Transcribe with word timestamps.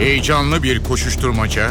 Heyecanlı 0.00 0.62
bir 0.62 0.84
koşuşturmaca, 0.84 1.70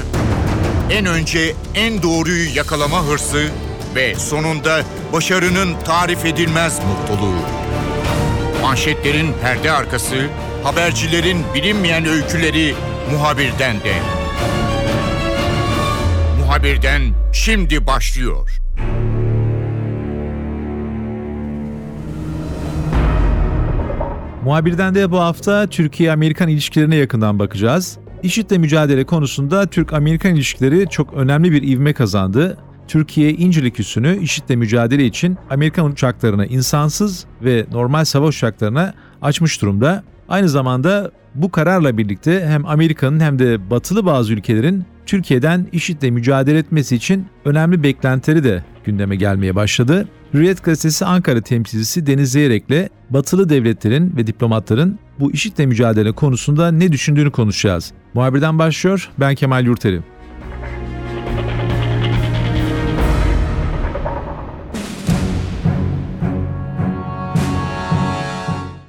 en 0.90 1.06
önce 1.06 1.56
en 1.76 2.04
doğruyu 2.04 2.56
yakalama 2.56 3.06
hırsı 3.06 3.48
ve 3.96 4.16
sonunda 4.16 4.82
başarının 5.14 5.70
tarif 5.86 6.26
edilmez 6.26 6.80
mutluluğu. 6.80 7.40
Manşetlerin 8.62 9.34
perde 9.42 9.72
arkası, 9.72 10.16
habercilerin 10.64 11.38
bilinmeyen 11.56 12.06
öyküleri 12.06 12.76
muhabirden 13.12 13.76
de. 13.76 13.94
Muhabirden 16.40 17.02
şimdi 17.34 17.88
başlıyor. 17.88 18.50
Muhabirden 24.44 24.96
de 24.96 25.12
bu 25.12 25.20
hafta 25.20 25.68
Türkiye-Amerikan 25.68 26.50
ilişkilerine 26.50 26.96
yakından 26.96 27.40
bakacağız. 27.40 27.98
IŞİD'le 28.24 28.58
mücadele 28.58 29.04
konusunda 29.04 29.66
Türk-Amerikan 29.66 30.36
ilişkileri 30.36 30.90
çok 30.90 31.14
önemli 31.14 31.52
bir 31.52 31.64
ivme 31.64 31.94
kazandı. 31.94 32.58
Türkiye 32.88 33.34
İncirlik 33.34 33.80
üssünü 33.80 34.20
IŞİD'le 34.20 34.56
mücadele 34.56 35.06
için 35.06 35.38
Amerikan 35.50 35.86
uçaklarına 35.92 36.46
insansız 36.46 37.26
ve 37.44 37.66
normal 37.72 38.06
savaş 38.06 38.38
uçaklarına 38.38 38.94
açmış 39.22 39.62
durumda. 39.62 40.04
Aynı 40.30 40.50
zamanda 40.50 41.12
bu 41.36 41.52
kararla 41.52 41.98
birlikte 41.98 42.46
hem 42.48 42.66
Amerika'nın 42.66 43.20
hem 43.20 43.40
de 43.40 43.70
batılı 43.70 44.06
bazı 44.06 44.34
ülkelerin 44.34 44.86
Türkiye'den 45.06 45.68
IŞİD'le 45.72 46.12
mücadele 46.12 46.58
etmesi 46.58 46.96
için 46.96 47.26
önemli 47.46 47.84
beklentileri 47.84 48.44
de 48.44 48.64
gündeme 48.86 49.16
gelmeye 49.16 49.56
başladı. 49.56 50.08
Hürriyet 50.34 50.64
gazetesi 50.64 51.06
Ankara 51.06 51.42
temsilcisi 51.42 52.08
Deniz 52.08 52.32
Zeyrek'le 52.32 52.90
batılı 53.10 53.50
devletlerin 53.50 54.16
ve 54.18 54.28
diplomatların 54.28 55.00
bu 55.20 55.32
IŞİD'le 55.32 55.66
mücadele 55.66 56.12
konusunda 56.12 56.72
ne 56.72 56.92
düşündüğünü 56.92 57.32
konuşacağız. 57.32 57.94
Muhabirden 58.14 58.60
başlıyor, 58.60 59.10
ben 59.20 59.36
Kemal 59.36 59.66
Yurteri. 59.66 60.02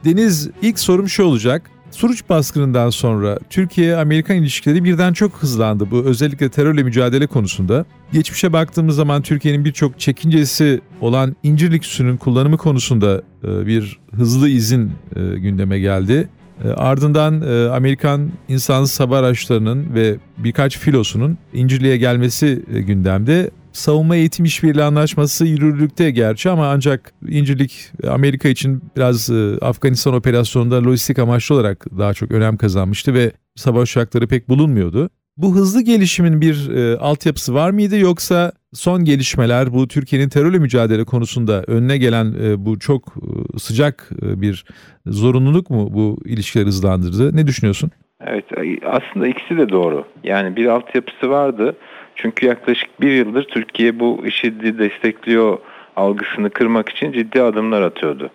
Deniz 0.05 0.51
ilk 0.63 0.79
sorum 0.79 1.09
şu 1.09 1.25
olacak. 1.25 1.71
Suruç 1.91 2.23
baskınından 2.29 2.91
sonra 2.91 3.39
Türkiye-Amerikan 3.51 4.37
ilişkileri 4.37 4.85
birden 4.85 5.13
çok 5.13 5.33
hızlandı 5.33 5.91
bu 5.91 6.03
özellikle 6.05 6.49
terörle 6.49 6.83
mücadele 6.83 7.27
konusunda. 7.27 7.85
Geçmişe 8.13 8.53
baktığımız 8.53 8.97
zaman 8.97 9.23
Türkiye'nin 9.23 9.65
birçok 9.65 10.01
çekincesi 10.01 10.81
olan 11.01 11.37
incirlik 11.43 11.85
süsünün 11.85 12.17
kullanımı 12.17 12.57
konusunda 12.57 13.23
e, 13.45 13.67
bir 13.67 13.99
hızlı 14.13 14.49
izin 14.49 14.93
e, 15.17 15.39
gündeme 15.39 15.79
geldi. 15.79 16.29
E, 16.65 16.69
ardından 16.69 17.41
Amerikan 17.71 18.31
insansız 18.49 19.01
hava 19.01 19.19
araçlarının 19.19 19.95
ve 19.95 20.17
birkaç 20.39 20.79
filosunun 20.79 21.39
İncirli'ye 21.53 21.97
gelmesi 21.97 22.63
gündemde 22.69 23.51
savunma 23.73 24.17
eğitim 24.17 24.45
işbirliği 24.45 24.83
anlaşması 24.83 25.47
yürürlükte 25.47 26.11
gerçi 26.11 26.51
ama 26.51 26.69
ancak 26.71 27.13
İncirlik 27.29 27.91
Amerika 28.09 28.49
için 28.49 28.83
biraz 28.97 29.31
e, 29.31 29.59
Afganistan 29.61 30.15
operasyonunda 30.15 30.85
lojistik 30.85 31.19
amaçlı 31.19 31.55
olarak 31.55 31.87
daha 31.99 32.15
çok 32.15 32.31
önem 32.31 32.57
kazanmıştı 32.57 33.15
ve 33.15 33.33
savaş 33.57 33.91
uçakları 33.91 34.27
pek 34.29 34.49
bulunmuyordu. 34.49 35.11
Bu 35.37 35.55
hızlı 35.55 35.83
gelişimin 35.83 36.41
bir 36.41 36.71
e, 36.71 36.99
altyapısı 36.99 37.55
var 37.55 37.71
mıydı 37.71 37.99
yoksa 37.99 38.53
son 38.73 39.05
gelişmeler 39.05 39.73
bu 39.73 39.89
Türkiye'nin 39.89 40.29
terörle 40.29 40.59
mücadele 40.59 41.05
konusunda 41.05 41.63
önüne 41.67 41.99
gelen 41.99 42.35
e, 42.43 42.65
bu 42.65 42.79
çok 42.79 43.03
e, 43.07 43.59
sıcak 43.59 44.11
e, 44.23 44.41
bir 44.41 44.65
zorunluluk 45.07 45.71
mu 45.71 45.89
bu 45.93 46.19
ilişkileri 46.25 46.67
hızlandırdı? 46.67 47.37
Ne 47.37 47.47
düşünüyorsun? 47.47 47.91
Evet 48.27 48.45
aslında 48.87 49.29
ikisi 49.29 49.59
de 49.59 49.69
doğru. 49.69 50.05
Yani 50.25 50.57
bir 50.57 50.67
altyapısı 50.67 51.31
vardı 51.31 51.77
çünkü 52.15 52.47
yaklaşık 52.47 53.01
bir 53.01 53.11
yıldır 53.11 53.45
Türkiye 53.45 54.01
bu 54.01 54.27
IŞİD'i 54.27 54.79
destekliyor 54.79 55.59
algısını 55.97 56.51
kırmak 56.51 56.89
için 56.89 57.13
ciddi 57.13 57.43
adımlar 57.43 57.83
atıyordu. 57.83 58.31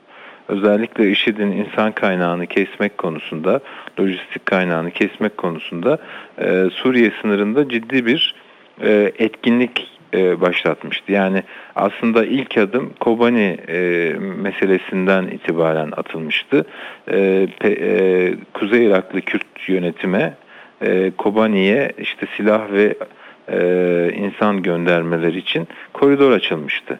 Özellikle 0.47 1.11
IŞİD'in 1.11 1.51
insan 1.51 1.91
kaynağını 1.91 2.47
kesmek 2.47 2.97
konusunda, 2.97 3.59
lojistik 3.99 4.45
kaynağını 4.45 4.91
kesmek 4.91 5.37
konusunda 5.37 5.97
e, 6.39 6.69
Suriye 6.73 7.11
sınırında 7.21 7.69
ciddi 7.69 8.05
bir 8.05 8.35
e, 8.81 9.11
etkinlik 9.19 9.87
e, 10.13 10.41
başlatmıştı. 10.41 11.11
Yani 11.11 11.43
aslında 11.75 12.25
ilk 12.25 12.57
adım 12.57 12.93
Kobani 12.99 13.57
e, 13.67 13.77
meselesinden 14.19 15.27
itibaren 15.27 15.91
atılmıştı. 15.97 16.65
E, 17.11 17.47
pe, 17.59 17.69
e, 17.69 18.33
Kuzey 18.53 18.85
Iraklı 18.85 19.21
Kürt 19.21 19.69
yönetime 19.69 20.33
e, 20.81 21.11
Kobani'ye 21.17 21.91
işte 21.97 22.27
silah 22.37 22.71
ve 22.71 22.95
e, 23.51 24.11
insan 24.15 24.63
göndermeleri 24.63 25.37
için 25.37 25.67
koridor 25.93 26.31
açılmıştı. 26.31 26.99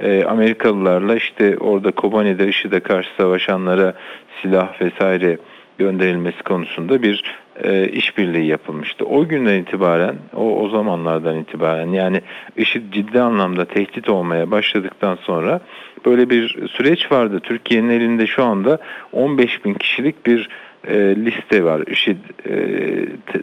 E, 0.00 0.24
Amerikalılarla 0.24 1.16
işte 1.16 1.58
orada 1.58 1.90
Kobani'de 1.90 2.48
IŞİD'e 2.48 2.80
karşı 2.80 3.08
savaşanlara 3.16 3.94
silah 4.42 4.80
vesaire 4.80 5.38
gönderilmesi 5.78 6.42
konusunda 6.42 7.02
bir 7.02 7.24
e, 7.62 7.88
işbirliği 7.88 8.46
yapılmıştı. 8.46 9.04
O 9.04 9.28
günden 9.28 9.62
itibaren, 9.62 10.14
o, 10.36 10.60
o 10.60 10.68
zamanlardan 10.68 11.38
itibaren 11.38 11.88
yani 11.88 12.20
IŞİD 12.56 12.92
ciddi 12.92 13.20
anlamda 13.20 13.64
tehdit 13.64 14.08
olmaya 14.08 14.50
başladıktan 14.50 15.18
sonra 15.22 15.60
böyle 16.06 16.30
bir 16.30 16.68
süreç 16.68 17.12
vardı. 17.12 17.40
Türkiye'nin 17.40 17.90
elinde 17.90 18.26
şu 18.26 18.44
anda 18.44 18.78
15 19.12 19.64
bin 19.64 19.74
kişilik 19.74 20.26
bir 20.26 20.48
e, 20.88 20.96
liste 20.96 21.64
var. 21.64 21.82
IŞİD 21.86 22.16
e, 22.48 22.56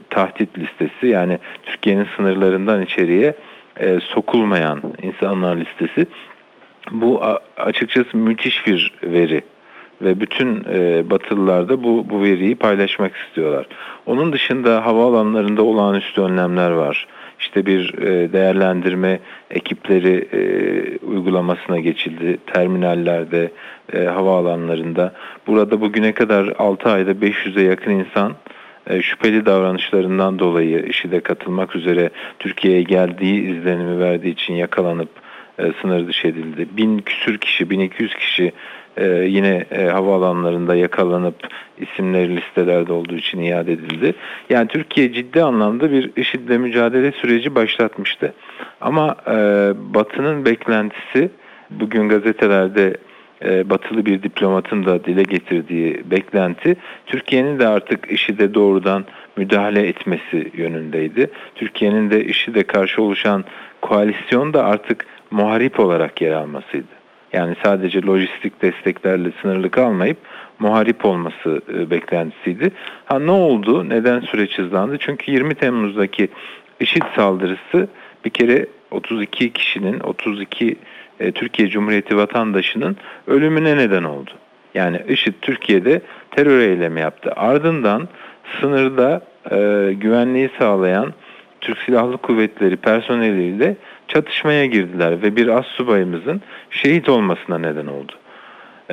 tahdit 0.09 0.57
listesi 0.57 1.07
yani 1.07 1.39
Türkiye'nin 1.63 2.07
sınırlarından 2.17 2.81
içeriye 2.81 3.33
e, 3.79 3.99
sokulmayan 3.99 4.81
insanlar 5.01 5.57
listesi. 5.57 6.07
Bu 6.91 7.21
açıkçası 7.57 8.17
müthiş 8.17 8.67
bir 8.67 8.93
veri 9.03 9.41
ve 10.01 10.19
bütün 10.19 10.65
e, 10.73 11.09
Batılılar 11.09 11.69
da 11.69 11.83
bu, 11.83 12.09
bu 12.09 12.23
veriyi 12.23 12.55
paylaşmak 12.55 13.15
istiyorlar. 13.15 13.65
Onun 14.05 14.33
dışında 14.33 14.85
havaalanlarında 14.85 15.63
olağanüstü 15.63 16.21
önlemler 16.21 16.71
var 16.71 17.07
işte 17.41 17.65
bir 17.65 17.93
e, 17.97 18.33
değerlendirme 18.33 19.19
ekipleri 19.51 20.27
e, 20.33 21.05
uygulamasına 21.05 21.79
geçildi. 21.79 22.37
Terminallerde, 22.53 23.51
e, 23.93 23.99
havaalanlarında. 23.99 25.13
Burada 25.47 25.81
bugüne 25.81 26.11
kadar 26.11 26.53
6 26.57 26.89
ayda 26.89 27.11
500'e 27.11 27.63
yakın 27.63 27.91
insan 27.91 28.33
şüpheli 29.01 29.45
davranışlarından 29.45 30.39
dolayı 30.39 30.85
işi 30.85 31.11
de 31.11 31.19
katılmak 31.19 31.75
üzere 31.75 32.09
Türkiye'ye 32.39 32.83
geldiği 32.83 33.41
izlenimi 33.41 33.99
verdiği 33.99 34.29
için 34.29 34.53
yakalanıp 34.53 35.09
sınır 35.81 36.07
dışı 36.07 36.27
edildi. 36.27 36.67
Bin 36.77 36.99
küsür 36.99 37.37
kişi, 37.37 37.69
1200 37.69 38.15
kişi 38.15 38.51
e, 38.97 39.05
yine 39.07 39.65
e, 39.71 39.83
havaalanlarında 39.83 40.75
yakalanıp 40.75 41.35
isimleri 41.77 42.35
listelerde 42.35 42.93
olduğu 42.93 43.15
için 43.15 43.39
iade 43.39 43.73
edildi. 43.73 44.13
Yani 44.49 44.67
Türkiye 44.67 45.13
ciddi 45.13 45.43
anlamda 45.43 45.91
bir 45.91 46.11
IŞİD'le 46.15 46.59
mücadele 46.59 47.11
süreci 47.11 47.55
başlatmıştı. 47.55 48.33
Ama 48.81 49.15
e, 49.27 49.33
Batı'nın 49.93 50.45
beklentisi 50.45 51.29
bugün 51.69 52.09
gazetelerde 52.09 52.97
e, 53.45 53.69
batılı 53.69 54.05
bir 54.05 54.23
diplomatın 54.23 54.85
da 54.85 55.05
dile 55.05 55.23
getirdiği 55.23 56.11
beklenti 56.11 56.75
Türkiye'nin 57.05 57.59
de 57.59 57.67
artık 57.67 58.11
IŞİD'e 58.11 58.53
doğrudan 58.53 59.05
müdahale 59.37 59.87
etmesi 59.87 60.51
yönündeydi. 60.53 61.29
Türkiye'nin 61.55 62.11
de 62.11 62.25
IŞİD'e 62.25 62.63
karşı 62.63 63.03
oluşan 63.03 63.45
koalisyon 63.81 64.53
da 64.53 64.65
artık 64.65 65.05
muharip 65.31 65.79
olarak 65.79 66.21
yer 66.21 66.31
almasıydı. 66.31 67.01
Yani 67.33 67.55
sadece 67.63 68.01
lojistik 68.01 68.61
desteklerle 68.61 69.31
sınırlı 69.41 69.69
kalmayıp 69.69 70.17
muharip 70.59 71.05
olması 71.05 71.61
e, 71.73 71.89
beklentisiydi. 71.89 72.71
Ha 73.05 73.19
ne 73.19 73.31
oldu? 73.31 73.89
Neden 73.89 74.19
süreç 74.19 74.57
hızlandı? 74.57 74.97
Çünkü 74.99 75.31
20 75.31 75.55
Temmuz'daki 75.55 76.29
IŞİD 76.79 77.03
saldırısı 77.15 77.87
bir 78.25 78.29
kere 78.29 78.65
32 78.91 79.53
kişinin 79.53 79.99
32 79.99 80.75
e, 81.19 81.31
Türkiye 81.31 81.69
Cumhuriyeti 81.69 82.17
vatandaşının 82.17 82.97
ölümüne 83.27 83.77
neden 83.77 84.03
oldu. 84.03 84.31
Yani 84.73 85.01
IŞİD 85.07 85.33
Türkiye'de 85.41 86.01
terör 86.31 86.59
eylemi 86.59 86.99
yaptı. 86.99 87.33
Ardından 87.35 88.07
sınırda 88.59 89.21
e, 89.51 89.57
güvenliği 89.93 90.49
sağlayan 90.59 91.13
Türk 91.61 91.77
Silahlı 91.77 92.17
Kuvvetleri 92.17 92.77
personeliyle 92.77 93.75
çatışmaya 94.13 94.65
girdiler 94.65 95.21
ve 95.21 95.35
bir 95.35 95.47
as 95.47 95.65
subayımızın 95.65 96.41
şehit 96.69 97.09
olmasına 97.09 97.57
neden 97.57 97.87
oldu 97.87 98.11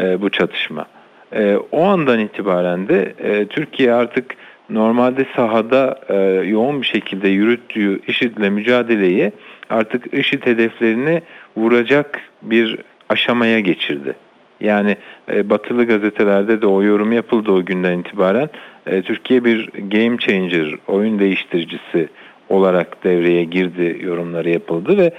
e, 0.01 0.21
bu 0.21 0.31
çatışma. 0.31 0.87
E, 1.33 1.57
o 1.73 1.85
andan 1.85 2.19
itibaren 2.19 2.89
de 2.89 3.15
e, 3.19 3.47
Türkiye 3.47 3.93
artık 3.93 4.35
normalde 4.71 5.27
sahada 5.37 6.01
e, 6.09 6.15
yoğun 6.49 6.83
bir 6.83 6.87
şekilde 6.87 7.29
yürüttüğü 7.29 8.01
IŞİD'le 8.07 8.51
mücadeleyi 8.51 9.33
artık 9.71 10.15
IŞİD 10.15 10.47
hedeflerini 10.47 11.23
vuracak 11.57 12.21
bir 12.43 12.79
aşamaya 13.09 13.61
geçirdi. 13.61 14.15
Yani 14.61 14.97
e, 15.33 15.51
batılı 15.51 15.85
gazetelerde 15.85 16.63
de 16.63 16.67
o 16.67 16.83
yorum 16.83 17.13
yapıldı 17.13 17.53
o 17.53 17.65
günden 17.65 17.99
itibaren. 17.99 18.51
e, 18.87 19.03
Türkiye 19.03 19.45
bir 19.45 19.71
game 19.91 20.19
changer, 20.19 20.75
oyun 20.87 21.19
değiştiricisi 21.19 22.09
olarak 22.49 23.05
devreye 23.05 23.45
girdi 23.45 23.99
yorumları 24.03 24.51
yapıldı 24.51 24.99
ve 24.99 25.13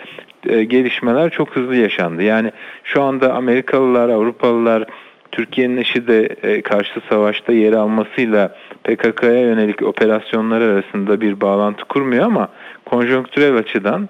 e, 0.47 0.63
gelişmeler 0.63 1.29
çok 1.29 1.55
hızlı 1.55 1.75
yaşandı. 1.75 2.23
Yani 2.23 2.51
şu 2.83 3.01
anda 3.01 3.33
Amerikalılar, 3.33 4.09
Avrupalılar 4.09 4.85
Türkiye'nin 5.31 5.77
IŞİD'e 5.77 6.29
e, 6.43 6.61
karşı 6.61 6.99
savaşta 7.09 7.53
yer 7.53 7.73
almasıyla 7.73 8.55
PKK'ya 8.83 9.41
yönelik 9.41 9.81
operasyonlar 9.81 10.61
arasında 10.61 11.21
bir 11.21 11.41
bağlantı 11.41 11.85
kurmuyor 11.85 12.25
ama 12.25 12.49
konjonktürel 12.85 13.55
açıdan 13.55 14.09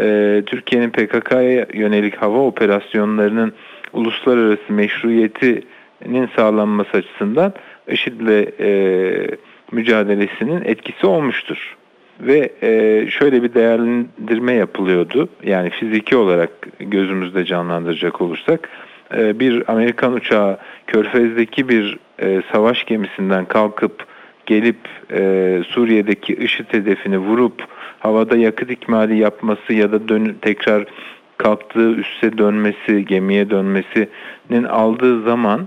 e, 0.00 0.42
Türkiye'nin 0.46 0.90
PKK'ya 0.90 1.66
yönelik 1.74 2.16
hava 2.16 2.38
operasyonlarının 2.38 3.52
uluslararası 3.92 4.72
meşruiyetinin 4.72 6.28
sağlanması 6.36 6.96
açısından 6.96 7.52
IŞİD'le 7.88 8.60
e, 8.60 8.70
mücadelesinin 9.72 10.64
etkisi 10.64 11.06
olmuştur. 11.06 11.76
Ve 12.20 12.52
e, 12.62 13.06
şöyle 13.10 13.42
bir 13.42 13.54
değerlendirme 13.54 14.52
yapılıyordu. 14.52 15.28
Yani 15.44 15.70
fiziki 15.70 16.16
olarak 16.16 16.50
gözümüzde 16.80 17.44
canlandıracak 17.44 18.20
olursak 18.20 18.68
e, 19.16 19.40
bir 19.40 19.70
Amerikan 19.72 20.12
uçağı 20.12 20.58
Körfez'deki 20.86 21.68
bir 21.68 21.98
e, 22.22 22.42
savaş 22.52 22.84
gemisinden 22.84 23.44
kalkıp 23.44 24.06
gelip 24.46 24.76
Suriye'deki 25.68 26.34
IŞİD 26.34 26.72
hedefini 26.72 27.18
vurup 27.18 27.64
havada 27.98 28.36
yakıt 28.36 28.70
ikmali 28.70 29.18
yapması 29.18 29.72
ya 29.72 29.92
da 29.92 30.08
dön 30.08 30.36
tekrar 30.42 30.84
kalktığı 31.36 31.90
üsse 31.90 32.38
dönmesi, 32.38 33.04
gemiye 33.04 33.50
dönmesinin 33.50 34.64
aldığı 34.64 35.22
zaman 35.22 35.66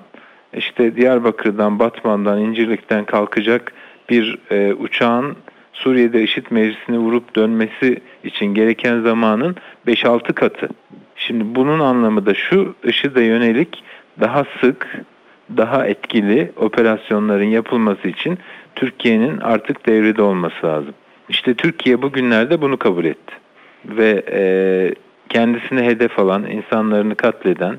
işte 0.53 0.95
Diyarbakır'dan, 0.95 1.79
Batman'dan, 1.79 2.39
İncirlik'ten 2.39 3.05
kalkacak 3.05 3.73
bir 4.09 4.37
e, 4.51 4.73
uçağın 4.73 5.35
Suriye'de 5.79 6.23
IŞİD 6.23 6.45
meclisini 6.49 6.97
vurup 6.97 7.35
dönmesi 7.35 8.01
için 8.23 8.45
gereken 8.45 9.01
zamanın 9.01 9.55
5-6 9.87 10.33
katı. 10.33 10.69
Şimdi 11.15 11.55
bunun 11.55 11.79
anlamı 11.79 12.25
da 12.25 12.33
şu, 12.33 12.75
IŞİD'e 12.83 13.23
yönelik 13.23 13.83
daha 14.19 14.45
sık, 14.61 15.01
daha 15.57 15.87
etkili 15.87 16.51
operasyonların 16.55 17.43
yapılması 17.43 18.07
için 18.07 18.37
Türkiye'nin 18.75 19.37
artık 19.37 19.85
devrede 19.85 20.21
olması 20.21 20.65
lazım. 20.67 20.93
İşte 21.29 21.53
Türkiye 21.53 22.01
bugünlerde 22.01 22.61
bunu 22.61 22.77
kabul 22.77 23.05
etti. 23.05 23.35
Ve 23.85 24.23
e, 24.31 24.41
kendisine 25.29 25.85
hedef 25.85 26.19
alan, 26.19 26.45
insanlarını 26.45 27.15
katleden, 27.15 27.75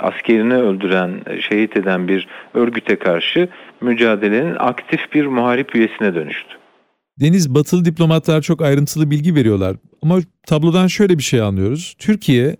askerini 0.00 0.54
öldüren, 0.54 1.10
şehit 1.40 1.76
eden 1.76 2.08
bir 2.08 2.28
örgüte 2.54 2.96
karşı 2.96 3.48
mücadelenin 3.80 4.56
aktif 4.58 5.14
bir 5.14 5.26
muharip 5.26 5.76
üyesine 5.76 6.14
dönüştü. 6.14 6.56
Deniz 7.20 7.54
batılı 7.54 7.84
diplomatlar 7.84 8.42
çok 8.42 8.62
ayrıntılı 8.62 9.10
bilgi 9.10 9.34
veriyorlar. 9.34 9.76
Ama 10.02 10.18
tablodan 10.46 10.86
şöyle 10.86 11.18
bir 11.18 11.22
şey 11.22 11.40
anlıyoruz. 11.40 11.94
Türkiye 11.98 12.56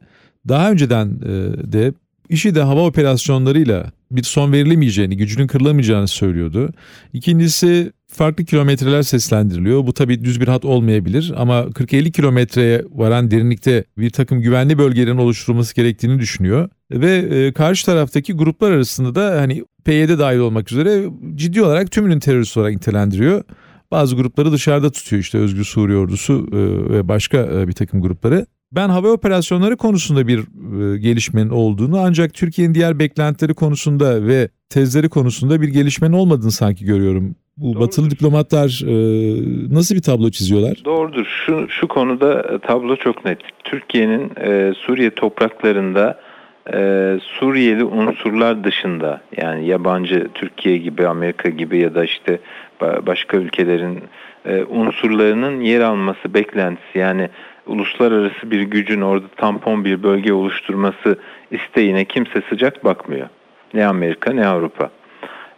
daha 0.48 0.70
önceden 0.70 1.06
e, 1.06 1.72
de 1.72 1.92
IŞİD'e 2.28 2.62
hava 2.62 2.86
operasyonlarıyla 2.86 3.92
bir 4.10 4.22
son 4.22 4.52
verilemeyeceğini, 4.52 5.16
gücünün 5.16 5.46
kırılamayacağını 5.46 6.08
söylüyordu. 6.08 6.72
İkincisi 7.12 7.92
farklı 8.08 8.44
kilometreler 8.44 9.02
seslendiriliyor. 9.02 9.86
Bu 9.86 9.94
tabii 9.94 10.24
düz 10.24 10.40
bir 10.40 10.48
hat 10.48 10.64
olmayabilir 10.64 11.32
ama 11.36 11.60
40-50 11.60 12.12
kilometreye 12.12 12.84
varan 12.90 13.30
derinlikte 13.30 13.84
bir 13.98 14.10
takım 14.10 14.40
güvenli 14.40 14.78
bölgelerin 14.78 15.16
oluşturulması 15.16 15.74
gerektiğini 15.74 16.18
düşünüyor. 16.18 16.68
Ve 16.90 17.16
e, 17.16 17.52
karşı 17.52 17.86
taraftaki 17.86 18.32
gruplar 18.32 18.72
arasında 18.72 19.14
da 19.14 19.40
hani 19.40 19.64
PYD 19.84 20.18
dahil 20.18 20.38
olmak 20.38 20.72
üzere 20.72 21.04
ciddi 21.34 21.62
olarak 21.62 21.90
tümünün 21.90 22.20
terörist 22.20 22.56
olarak 22.56 22.72
nitelendiriyor. 22.74 23.44
Bazı 23.90 24.16
grupları 24.16 24.52
dışarıda 24.52 24.90
tutuyor 24.90 25.22
işte 25.22 25.38
Özgür 25.38 25.64
Suriye 25.64 25.98
Ordusu 25.98 26.46
e, 26.52 26.56
ve 26.94 27.08
başka 27.08 27.38
e, 27.38 27.68
bir 27.68 27.72
takım 27.72 28.02
grupları. 28.02 28.46
Ben 28.72 28.88
hava 28.88 29.08
operasyonları 29.08 29.76
konusunda 29.76 30.26
bir 30.26 30.38
e, 30.38 30.98
gelişmenin 30.98 31.50
olduğunu 31.50 31.98
ancak 32.00 32.34
Türkiye'nin 32.34 32.74
diğer 32.74 32.98
beklentileri 32.98 33.54
konusunda 33.54 34.26
ve 34.26 34.48
tezleri 34.68 35.08
konusunda 35.08 35.60
bir 35.60 35.68
gelişmenin 35.68 36.12
olmadığını 36.12 36.50
sanki 36.50 36.84
görüyorum. 36.84 37.36
Bu 37.56 37.66
Doğrudur. 37.66 37.80
batılı 37.80 38.10
diplomatlar 38.10 38.82
e, 38.86 38.94
nasıl 39.74 39.94
bir 39.94 40.02
tablo 40.02 40.30
çiziyorlar? 40.30 40.82
Doğrudur. 40.84 41.26
Şu, 41.46 41.66
şu 41.68 41.88
konuda 41.88 42.58
tablo 42.58 42.96
çok 42.96 43.24
net. 43.24 43.38
Türkiye'nin 43.64 44.32
e, 44.40 44.72
Suriye 44.74 45.10
topraklarında 45.10 46.20
e, 46.74 47.18
Suriyeli 47.22 47.84
unsurlar 47.84 48.64
dışında 48.64 49.20
yani 49.36 49.66
yabancı 49.66 50.28
Türkiye 50.34 50.76
gibi 50.78 51.06
Amerika 51.06 51.48
gibi 51.48 51.78
ya 51.78 51.94
da 51.94 52.04
işte 52.04 52.38
başka 52.80 53.36
ülkelerin 53.36 54.02
e, 54.44 54.64
unsurlarının 54.64 55.60
yer 55.60 55.80
alması 55.80 56.34
beklentisi 56.34 56.98
yani 56.98 57.28
uluslararası 57.66 58.50
bir 58.50 58.62
gücün 58.62 59.00
orada 59.00 59.28
tampon 59.36 59.84
bir 59.84 60.02
bölge 60.02 60.32
oluşturması 60.32 61.18
isteğine 61.50 62.04
kimse 62.04 62.42
sıcak 62.48 62.84
bakmıyor. 62.84 63.28
Ne 63.74 63.86
Amerika 63.86 64.32
ne 64.32 64.46
Avrupa. 64.46 64.90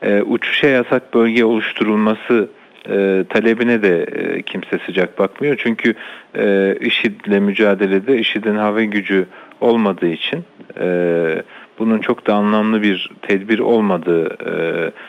E, 0.02 0.22
uçuşa 0.22 0.66
yasak 0.66 1.14
bölge 1.14 1.44
oluşturulması 1.44 2.48
e, 2.88 3.24
talebine 3.28 3.82
de 3.82 4.02
e, 4.02 4.42
kimse 4.42 4.78
sıcak 4.86 5.18
bakmıyor. 5.18 5.56
Çünkü 5.62 5.94
e, 6.38 6.74
IŞİD'le 6.80 7.40
mücadelede 7.40 8.18
IŞİD'in 8.18 8.56
hava 8.56 8.82
gücü 8.82 9.26
olmadığı 9.60 10.08
için 10.08 10.44
e, 10.80 11.42
bunun 11.78 11.98
çok 11.98 12.26
da 12.26 12.34
anlamlı 12.34 12.82
bir 12.82 13.10
tedbir 13.22 13.58
olmadığı 13.58 14.26
e, 14.26 14.52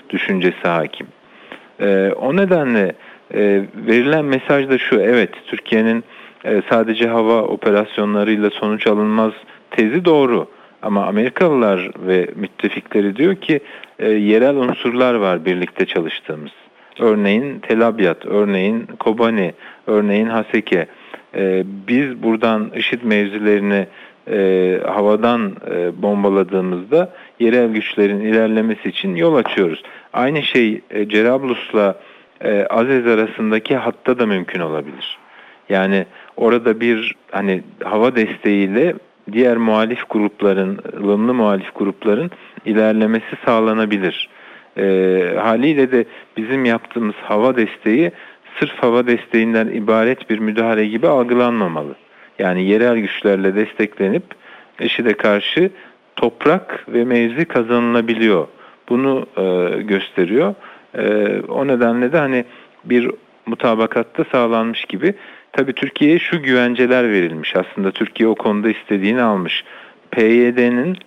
düşüncesi 0.09 0.67
hakim. 0.67 1.07
E, 1.81 2.11
o 2.21 2.35
nedenle 2.35 2.93
e, 3.33 3.61
verilen 3.87 4.25
mesaj 4.25 4.69
da 4.69 4.77
şu, 4.77 4.95
evet 4.95 5.29
Türkiye'nin 5.47 6.03
e, 6.45 6.61
sadece 6.69 7.07
hava 7.07 7.41
operasyonlarıyla 7.41 8.49
sonuç 8.49 8.87
alınmaz 8.87 9.33
tezi 9.71 10.05
doğru. 10.05 10.47
Ama 10.81 11.05
Amerikalılar 11.05 11.91
ve 12.07 12.29
müttefikleri 12.35 13.15
diyor 13.15 13.35
ki 13.35 13.59
e, 13.99 14.09
yerel 14.09 14.55
unsurlar 14.55 15.13
var 15.13 15.45
birlikte 15.45 15.85
çalıştığımız. 15.85 16.51
Örneğin 16.99 17.59
Tel 17.59 17.87
Abyad, 17.87 18.23
örneğin 18.25 18.85
Kobani, 18.99 19.53
örneğin 19.87 20.25
Haseke. 20.25 20.87
E, 21.35 21.63
biz 21.87 22.23
buradan 22.23 22.71
IŞİD 22.75 23.03
mevzilerini 23.03 23.87
e, 24.31 24.79
havadan 24.87 25.55
e, 25.71 26.01
bombaladığımızda 26.01 27.13
yerel 27.39 27.67
güçlerin 27.67 28.19
ilerlemesi 28.19 28.89
için 28.89 29.15
yol 29.15 29.35
açıyoruz. 29.35 29.83
Aynı 30.13 30.43
şey 30.43 30.81
e, 30.91 31.09
Cerablus'la 31.09 31.99
e, 32.41 32.65
Azez 32.69 33.07
arasındaki 33.07 33.75
hatta 33.75 34.19
da 34.19 34.25
mümkün 34.25 34.59
olabilir. 34.59 35.17
Yani 35.69 36.05
orada 36.37 36.79
bir 36.79 37.15
hani 37.31 37.61
hava 37.83 38.15
desteğiyle 38.15 38.95
diğer 39.31 39.57
muhalif 39.57 40.09
grupların, 40.09 40.79
ılımlı 40.97 41.33
muhalif 41.33 41.75
grupların 41.75 42.31
ilerlemesi 42.65 43.35
sağlanabilir. 43.45 44.29
E, 44.77 45.35
haliyle 45.39 45.91
de 45.91 46.05
bizim 46.37 46.65
yaptığımız 46.65 47.15
hava 47.15 47.55
desteği 47.55 48.11
sırf 48.59 48.83
hava 48.83 49.07
desteğinden 49.07 49.67
ibaret 49.67 50.29
bir 50.29 50.39
müdahale 50.39 50.85
gibi 50.85 51.07
algılanmamalı. 51.07 51.95
Yani 52.39 52.63
yerel 52.63 52.97
güçlerle 52.97 53.55
desteklenip 53.55 54.23
IŞİD'e 54.79 55.13
karşı 55.13 55.69
toprak 56.19 56.85
ve 56.87 57.03
mevzi 57.05 57.45
kazanılabiliyor. 57.45 58.47
Bunu 58.89 59.25
e, 59.37 59.81
gösteriyor. 59.81 60.55
E, 60.97 61.03
o 61.47 61.67
nedenle 61.67 62.11
de 62.11 62.17
hani 62.17 62.45
bir 62.85 63.11
mutabakatta 63.45 64.23
sağlanmış 64.31 64.85
gibi. 64.85 65.13
Tabii 65.51 65.73
Türkiye'ye 65.73 66.19
şu 66.19 66.41
güvenceler 66.41 67.11
verilmiş. 67.11 67.55
Aslında 67.55 67.91
Türkiye 67.91 68.29
o 68.29 68.35
konuda 68.35 68.69
istediğini 68.69 69.21
almış. 69.21 69.63
PYD'nin 70.11 70.97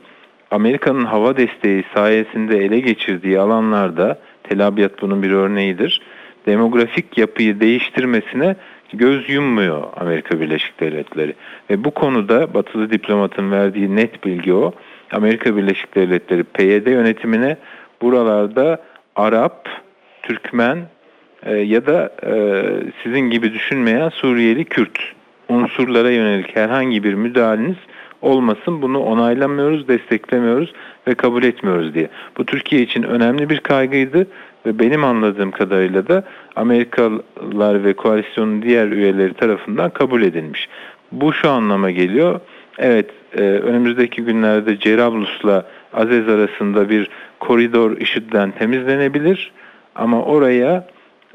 Amerika'nın 0.50 1.04
hava 1.04 1.36
desteği 1.36 1.84
sayesinde 1.94 2.58
ele 2.58 2.80
geçirdiği 2.80 3.38
alanlarda 3.38 4.18
Tel 4.42 4.66
Abyad 4.66 4.90
bunun 5.00 5.22
bir 5.22 5.30
örneğidir. 5.30 6.00
Demografik 6.46 7.18
yapıyı 7.18 7.60
değiştirmesine 7.60 8.56
göz 8.92 9.30
yummuyor 9.30 9.82
Amerika 9.96 10.40
Birleşik 10.40 10.80
Devletleri. 10.80 11.34
Ve 11.70 11.84
bu 11.84 11.90
konuda 11.90 12.54
batılı 12.54 12.90
diplomatın 12.90 13.50
verdiği 13.50 13.96
net 13.96 14.24
bilgi 14.24 14.54
o. 14.54 14.72
Amerika 15.12 15.56
Birleşik 15.56 15.94
Devletleri 15.94 16.42
PYD 16.42 16.86
yönetimine 16.86 17.56
buralarda 18.02 18.82
Arap, 19.16 19.68
Türkmen 20.22 20.78
e, 21.46 21.54
ya 21.54 21.86
da 21.86 22.12
e, 22.26 22.62
sizin 23.02 23.20
gibi 23.20 23.52
düşünmeyen 23.52 24.08
Suriyeli 24.08 24.64
Kürt 24.64 24.98
unsurlara 25.48 26.10
yönelik 26.10 26.56
herhangi 26.56 27.04
bir 27.04 27.14
müdahaleniz 27.14 27.76
olmasın. 28.22 28.82
Bunu 28.82 28.98
onaylamıyoruz, 28.98 29.88
desteklemiyoruz 29.88 30.72
ve 31.08 31.14
kabul 31.14 31.42
etmiyoruz 31.42 31.94
diye. 31.94 32.08
Bu 32.36 32.46
Türkiye 32.46 32.82
için 32.82 33.02
önemli 33.02 33.50
bir 33.50 33.58
kaygıydı 33.58 34.26
ve 34.66 34.78
benim 34.78 35.04
anladığım 35.04 35.50
kadarıyla 35.50 36.08
da 36.08 36.24
Amerikalılar 36.56 37.84
ve 37.84 37.92
koalisyonun 37.92 38.62
diğer 38.62 38.86
üyeleri 38.86 39.34
tarafından 39.34 39.90
kabul 39.90 40.22
edilmiş. 40.22 40.68
Bu 41.12 41.32
şu 41.32 41.50
anlama 41.50 41.90
geliyor. 41.90 42.40
Evet, 42.84 43.10
e, 43.36 43.40
önümüzdeki 43.40 44.22
günlerde 44.22 44.78
Cerablus'la 44.78 45.66
Azez 45.92 46.28
arasında 46.28 46.88
bir 46.88 47.08
koridor 47.40 47.96
IŞİD'den 47.96 48.50
temizlenebilir. 48.50 49.52
Ama 49.94 50.22
oraya 50.22 50.86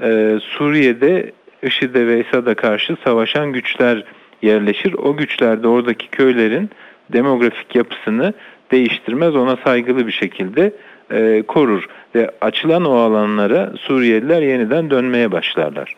e, 0.01 0.39
Suriye'de 0.41 1.31
IŞİD'e 1.63 2.07
ve 2.07 2.19
Esad'a 2.19 2.55
karşı 2.55 2.95
savaşan 3.03 3.51
güçler 3.51 4.03
yerleşir. 4.41 4.93
O 4.93 5.17
güçler 5.17 5.63
de 5.63 5.67
oradaki 5.67 6.07
köylerin 6.07 6.69
demografik 7.09 7.75
yapısını 7.75 8.33
değiştirmez. 8.71 9.35
Ona 9.35 9.55
saygılı 9.55 10.07
bir 10.07 10.11
şekilde 10.11 10.73
e, 11.11 11.43
korur. 11.47 11.85
Ve 12.15 12.31
açılan 12.41 12.85
o 12.85 12.95
alanlara 12.95 13.73
Suriyeliler 13.77 14.41
yeniden 14.41 14.89
dönmeye 14.89 15.31
başlarlar. 15.31 15.95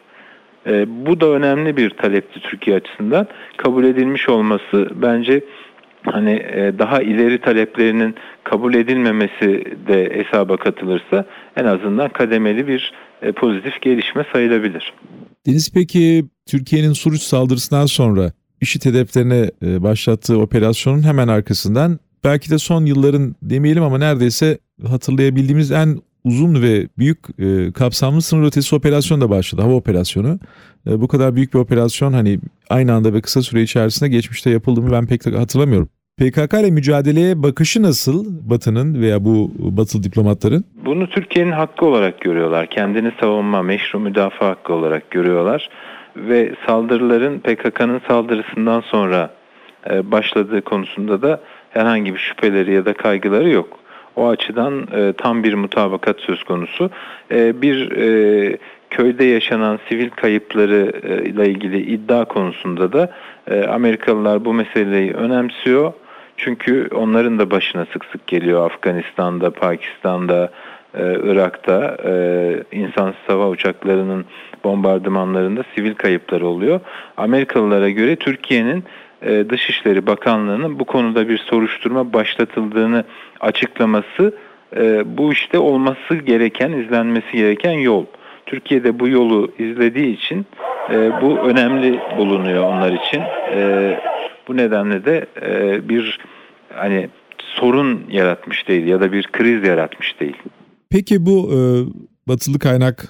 E, 0.68 1.06
bu 1.06 1.22
da 1.22 1.26
önemli 1.26 1.78
bir 1.78 1.90
talepti 1.90 2.40
Türkiye 2.40 2.76
açısından. 2.76 3.28
Kabul 3.58 3.84
edilmiş 3.84 4.30
olması 4.30 4.90
bence 5.02 5.44
hani 6.04 6.32
e, 6.32 6.74
daha 6.80 7.02
ileri 7.02 7.42
taleplerinin 7.42 8.16
kabul 8.44 8.74
edilmemesi 8.74 9.66
de 9.88 10.10
hesaba 10.14 10.58
katılırsa 10.58 11.26
en 11.56 11.66
azından 11.66 12.10
kademeli 12.10 12.68
bir 12.68 12.94
e, 13.22 13.32
pozitif 13.32 13.82
gelişme 13.82 14.26
sayılabilir. 14.34 14.94
Deniz 15.48 15.74
peki 15.74 16.26
Türkiye'nin 16.46 16.94
Suruç 16.94 17.22
saldırısından 17.22 17.86
sonra 17.86 18.32
IŞİD 18.62 18.86
hedeflerine 18.86 19.52
e, 19.66 19.84
başlattığı 19.84 20.40
operasyonun 20.40 21.04
hemen 21.04 21.28
arkasından 21.28 22.00
belki 22.24 22.52
de 22.52 22.58
son 22.58 22.86
yılların 22.86 23.36
demeyelim 23.42 23.84
ama 23.84 23.98
neredeyse 23.98 24.58
hatırlayabildiğimiz 24.88 25.72
en 25.72 26.00
uzun 26.24 26.62
ve 26.62 26.88
büyük 26.98 27.18
e, 27.40 27.72
kapsamlı 27.72 28.22
sınır 28.22 28.48
ötesi 28.48 28.76
operasyon 28.76 29.22
da 29.22 29.30
başladı. 29.30 29.62
Hava 29.62 29.74
operasyonu. 29.74 30.40
E, 30.88 31.02
bu 31.02 31.08
kadar 31.08 31.36
büyük 31.36 31.54
bir 31.54 31.60
operasyon 31.60 32.14
hani 32.14 32.40
aynı 32.70 32.94
anda 32.94 33.14
ve 33.14 33.22
kısa 33.22 33.42
süre 33.42 33.62
içerisinde 33.62 34.10
geçmişte 34.10 34.50
yapıldığını 34.50 34.92
ben 34.92 35.08
pek 35.08 35.26
hatırlamıyorum. 35.26 35.90
PKK 36.18 36.54
ile 36.54 36.72
mücadeleye 36.72 37.44
bakışı 37.44 37.84
nasıl 37.84 38.26
Batı'nın 38.50 39.02
veya 39.02 39.26
bu 39.26 39.52
Batılı 39.60 40.04
diplomatların? 40.04 40.66
Bunu 40.86 41.10
Türkiye'nin 41.10 41.52
hakkı 41.52 41.86
olarak 41.86 42.22
görüyorlar. 42.22 42.68
Kendini 42.68 43.12
savunma, 43.20 43.62
meşru 43.62 44.00
müdafaa 44.00 44.50
hakkı 44.50 44.74
olarak 44.74 45.12
görüyorlar. 45.12 45.70
Ve 46.16 46.56
saldırıların 46.66 47.40
PKK'nın 47.40 48.02
saldırısından 48.08 48.82
sonra 48.82 49.30
e, 49.90 50.12
başladığı 50.12 50.62
konusunda 50.62 51.22
da 51.22 51.42
herhangi 51.70 52.14
bir 52.14 52.20
şüpheleri 52.20 52.74
ya 52.74 52.86
da 52.86 52.94
kaygıları 52.94 53.50
yok. 53.50 53.79
O 54.16 54.28
açıdan 54.28 54.88
e, 54.96 55.14
tam 55.14 55.44
bir 55.44 55.54
mutabakat 55.54 56.20
söz 56.20 56.44
konusu. 56.44 56.90
E, 57.32 57.62
bir 57.62 57.92
e, 57.92 58.58
köyde 58.90 59.26
yaşanan 59.26 59.80
sivil 59.90 60.10
kayıpları 60.10 60.92
e, 61.04 61.30
ile 61.30 61.50
ilgili 61.50 61.82
iddia 61.82 62.26
konusunda 62.26 62.94
da 62.94 63.12
e, 63.48 63.64
Amerikalılar 63.64 64.46
bu 64.46 64.54
meseleyi 64.54 65.14
önemsiyor. 65.14 65.94
Çünkü 66.38 66.90
onların 66.96 67.40
da 67.40 67.52
başına 67.52 67.86
sık 67.94 68.06
sık 68.06 68.28
geliyor 68.28 68.66
Afganistan'da, 68.66 69.52
Pakistan'da, 69.52 70.52
e, 70.94 71.20
Irak'ta 71.24 71.98
e, 72.06 72.14
insansız 72.72 73.22
hava 73.28 73.50
uçaklarının 73.50 74.26
bombardımanlarında 74.64 75.64
sivil 75.76 75.96
kayıplar 75.96 76.42
oluyor. 76.42 76.80
Amerikalılara 77.18 77.90
göre 77.90 78.16
Türkiye'nin 78.16 78.84
e, 79.22 79.50
Dışişleri 79.50 80.08
Bakanlığı'nın 80.08 80.80
bu 80.80 80.86
konuda 80.86 81.30
bir 81.30 81.38
soruşturma 81.38 82.14
başlatıldığını 82.14 83.04
açıklaması 83.40 84.34
e, 84.76 85.18
bu 85.18 85.34
işte 85.34 85.58
olması 85.60 86.16
gereken, 86.16 86.72
izlenmesi 86.72 87.32
gereken 87.32 87.72
yol. 87.72 88.06
Türkiye'de 88.46 89.00
bu 89.00 89.08
yolu 89.08 89.52
izlediği 89.60 90.18
için 90.18 90.46
e, 90.92 91.12
bu 91.22 91.40
önemli 91.40 92.00
bulunuyor 92.18 92.64
onlar 92.64 92.92
için. 92.92 93.22
Bu 94.48 94.58
nedenle 94.58 95.06
de 95.06 95.26
bir 95.90 96.20
hani 96.74 97.10
sorun 97.38 98.04
yaratmış 98.12 98.68
değil 98.68 98.88
ya 98.88 99.02
da 99.02 99.12
bir 99.12 99.24
kriz 99.24 99.64
yaratmış 99.64 100.20
değil. 100.20 100.38
Peki 100.90 101.26
bu 101.26 101.52
batılı 102.28 102.60
kaynak 102.60 103.06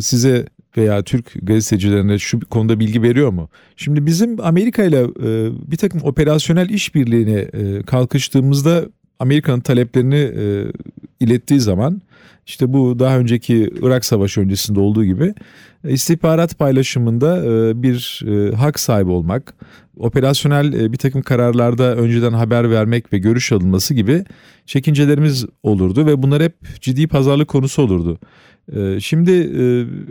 size 0.00 0.44
veya 0.76 1.02
Türk 1.02 1.32
gazetecilerine 1.42 2.18
şu 2.18 2.40
konuda 2.40 2.80
bilgi 2.80 3.02
veriyor 3.02 3.30
mu? 3.30 3.48
Şimdi 3.76 4.06
bizim 4.06 4.40
Amerika 4.40 4.84
ile 4.84 5.00
e, 5.00 5.50
bir 5.70 5.76
takım 5.76 6.00
operasyonel 6.04 6.68
işbirliğine 6.70 7.38
e, 7.38 7.82
kalkıştığımızda 7.82 8.84
Amerika'nın 9.18 9.60
taleplerini 9.60 10.32
e, 10.36 10.72
ilettiği 11.20 11.60
zaman 11.60 12.02
işte 12.46 12.72
bu 12.72 12.98
daha 12.98 13.18
önceki 13.18 13.70
Irak 13.82 14.04
Savaşı 14.04 14.40
öncesinde 14.40 14.80
olduğu 14.80 15.04
gibi 15.04 15.34
istihbarat 15.84 16.58
paylaşımında 16.58 17.44
e, 17.44 17.82
bir 17.82 18.22
e, 18.26 18.56
hak 18.56 18.80
sahibi 18.80 19.10
olmak, 19.10 19.54
operasyonel 19.96 20.72
e, 20.72 20.92
bir 20.92 20.96
takım 20.96 21.22
kararlarda 21.22 21.96
önceden 21.96 22.32
haber 22.32 22.70
vermek 22.70 23.12
ve 23.12 23.18
görüş 23.18 23.52
alınması 23.52 23.94
gibi 23.94 24.24
çekincelerimiz 24.66 25.46
olurdu 25.62 26.06
ve 26.06 26.22
bunlar 26.22 26.42
hep 26.42 26.80
ciddi 26.80 27.06
pazarlık 27.06 27.48
konusu 27.48 27.82
olurdu. 27.82 28.18
Şimdi 29.00 29.30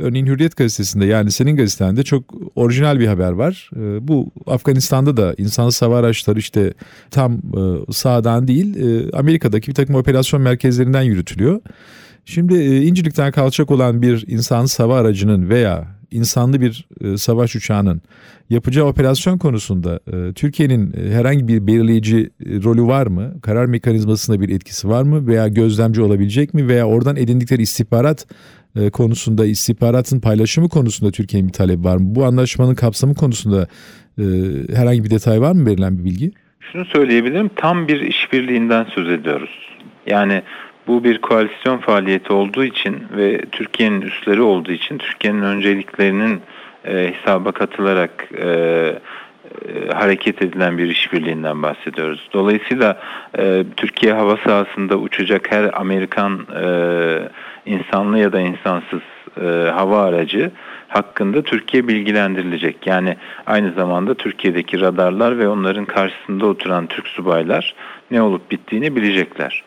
örneğin 0.01 0.25
Hürriyet 0.25 0.55
gazetesinde 0.55 1.05
yani 1.05 1.31
senin 1.31 1.55
gazetende 1.55 2.03
çok 2.03 2.33
orijinal 2.55 2.99
bir 2.99 3.07
haber 3.07 3.31
var. 3.31 3.69
Bu 4.01 4.31
Afganistan'da 4.47 5.17
da 5.17 5.33
insansız 5.37 5.81
hava 5.81 5.97
araçları 5.97 6.39
işte 6.39 6.73
tam 7.11 7.41
sağdan 7.91 8.47
değil 8.47 8.75
Amerika'daki 9.13 9.67
bir 9.69 9.75
takım 9.75 9.95
operasyon 9.95 10.41
merkezlerinden 10.41 11.01
yürütülüyor. 11.01 11.61
Şimdi 12.27 12.55
e, 12.55 12.81
İncirlik'ten 12.81 13.31
kalacak 13.31 13.71
olan 13.71 14.01
bir 14.01 14.25
insansız 14.27 14.79
hava 14.79 14.99
aracının 14.99 15.49
veya 15.49 15.96
insanlı 16.11 16.61
bir 16.61 16.87
e, 17.01 17.17
savaş 17.17 17.55
uçağının 17.55 18.01
yapacağı 18.49 18.85
operasyon 18.85 19.37
konusunda 19.37 19.99
e, 20.13 20.33
Türkiye'nin 20.33 20.93
herhangi 21.11 21.47
bir 21.47 21.67
belirleyici 21.67 22.29
rolü 22.41 22.83
var 22.83 23.07
mı? 23.07 23.41
Karar 23.41 23.65
mekanizmasında 23.65 24.41
bir 24.41 24.49
etkisi 24.49 24.89
var 24.89 25.03
mı? 25.03 25.27
Veya 25.27 25.47
gözlemci 25.47 26.01
olabilecek 26.01 26.53
mi? 26.53 26.67
Veya 26.67 26.87
oradan 26.87 27.15
edindikleri 27.15 27.61
istihbarat 27.61 28.27
konusunda, 28.93 29.45
istihbaratın 29.45 30.19
paylaşımı 30.19 30.69
konusunda 30.69 31.11
Türkiye'nin 31.11 31.47
bir 31.47 31.53
talebi 31.53 31.83
var 31.83 31.97
mı? 31.97 32.15
Bu 32.15 32.25
anlaşmanın 32.25 32.75
kapsamı 32.75 33.15
konusunda 33.15 33.67
herhangi 34.73 35.03
bir 35.03 35.09
detay 35.09 35.41
var 35.41 35.51
mı 35.51 35.65
verilen 35.65 35.99
bir 35.99 36.03
bilgi? 36.03 36.31
Şunu 36.71 36.85
söyleyebilirim, 36.85 37.49
tam 37.55 37.87
bir 37.87 38.01
işbirliğinden 38.01 38.83
söz 38.95 39.09
ediyoruz. 39.09 39.49
Yani 40.07 40.41
bu 40.87 41.03
bir 41.03 41.17
koalisyon 41.17 41.77
faaliyeti 41.77 42.33
olduğu 42.33 42.63
için 42.63 43.03
ve 43.17 43.41
Türkiye'nin 43.51 44.01
üstleri 44.01 44.41
olduğu 44.41 44.71
için 44.71 44.97
Türkiye'nin 44.97 45.41
önceliklerinin 45.41 46.41
e, 46.85 47.13
hesaba 47.13 47.51
katılarak 47.51 48.29
e, 48.37 48.47
e, 48.47 49.93
hareket 49.93 50.41
edilen 50.41 50.77
bir 50.77 50.89
işbirliğinden 50.89 51.63
bahsediyoruz. 51.63 52.29
Dolayısıyla 52.33 52.99
e, 53.37 53.63
Türkiye 53.77 54.13
hava 54.13 54.37
sahasında 54.37 54.97
uçacak 54.97 55.51
her 55.51 55.79
Amerikan 55.79 56.47
e, 56.63 56.65
insanlı 57.65 58.19
ya 58.19 58.33
da 58.33 58.39
insansız 58.39 59.01
e, 59.41 59.69
hava 59.69 60.03
aracı 60.03 60.51
hakkında 60.87 61.41
Türkiye 61.41 61.87
bilgilendirilecek. 61.87 62.87
Yani 62.87 63.17
aynı 63.45 63.71
zamanda 63.71 64.13
Türkiye'deki 64.13 64.81
radarlar 64.81 65.39
ve 65.39 65.47
onların 65.47 65.85
karşısında 65.85 66.45
oturan 66.45 66.87
Türk 66.87 67.07
subaylar 67.07 67.75
ne 68.11 68.21
olup 68.21 68.51
bittiğini 68.51 68.95
bilecekler 68.95 69.63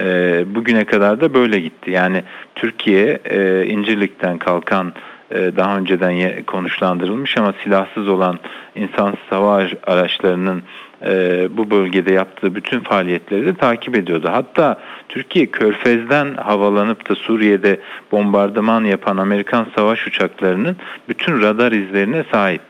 e, 0.00 0.44
bugüne 0.54 0.84
kadar 0.84 1.20
da 1.20 1.34
böyle 1.34 1.60
gitti. 1.60 1.90
Yani 1.90 2.22
Türkiye 2.54 3.18
e, 3.24 3.66
İncirlik'ten 3.66 4.38
kalkan 4.38 4.92
e, 5.30 5.56
daha 5.56 5.78
önceden 5.78 6.42
konuşlandırılmış 6.42 7.36
ama 7.36 7.54
silahsız 7.64 8.08
olan 8.08 8.38
insansız 8.74 9.26
hava 9.30 9.66
araçlarının 9.86 10.62
e, 11.06 11.48
bu 11.50 11.70
bölgede 11.70 12.12
yaptığı 12.12 12.54
bütün 12.54 12.80
faaliyetleri 12.80 13.46
de 13.46 13.54
takip 13.54 13.96
ediyordu. 13.96 14.28
Hatta 14.32 14.80
Türkiye 15.08 15.46
Körfez'den 15.46 16.34
havalanıp 16.34 17.08
da 17.08 17.14
Suriye'de 17.14 17.80
bombardıman 18.12 18.84
yapan 18.84 19.16
Amerikan 19.16 19.66
savaş 19.76 20.06
uçaklarının 20.06 20.76
bütün 21.08 21.42
radar 21.42 21.72
izlerine 21.72 22.24
sahip. 22.32 22.62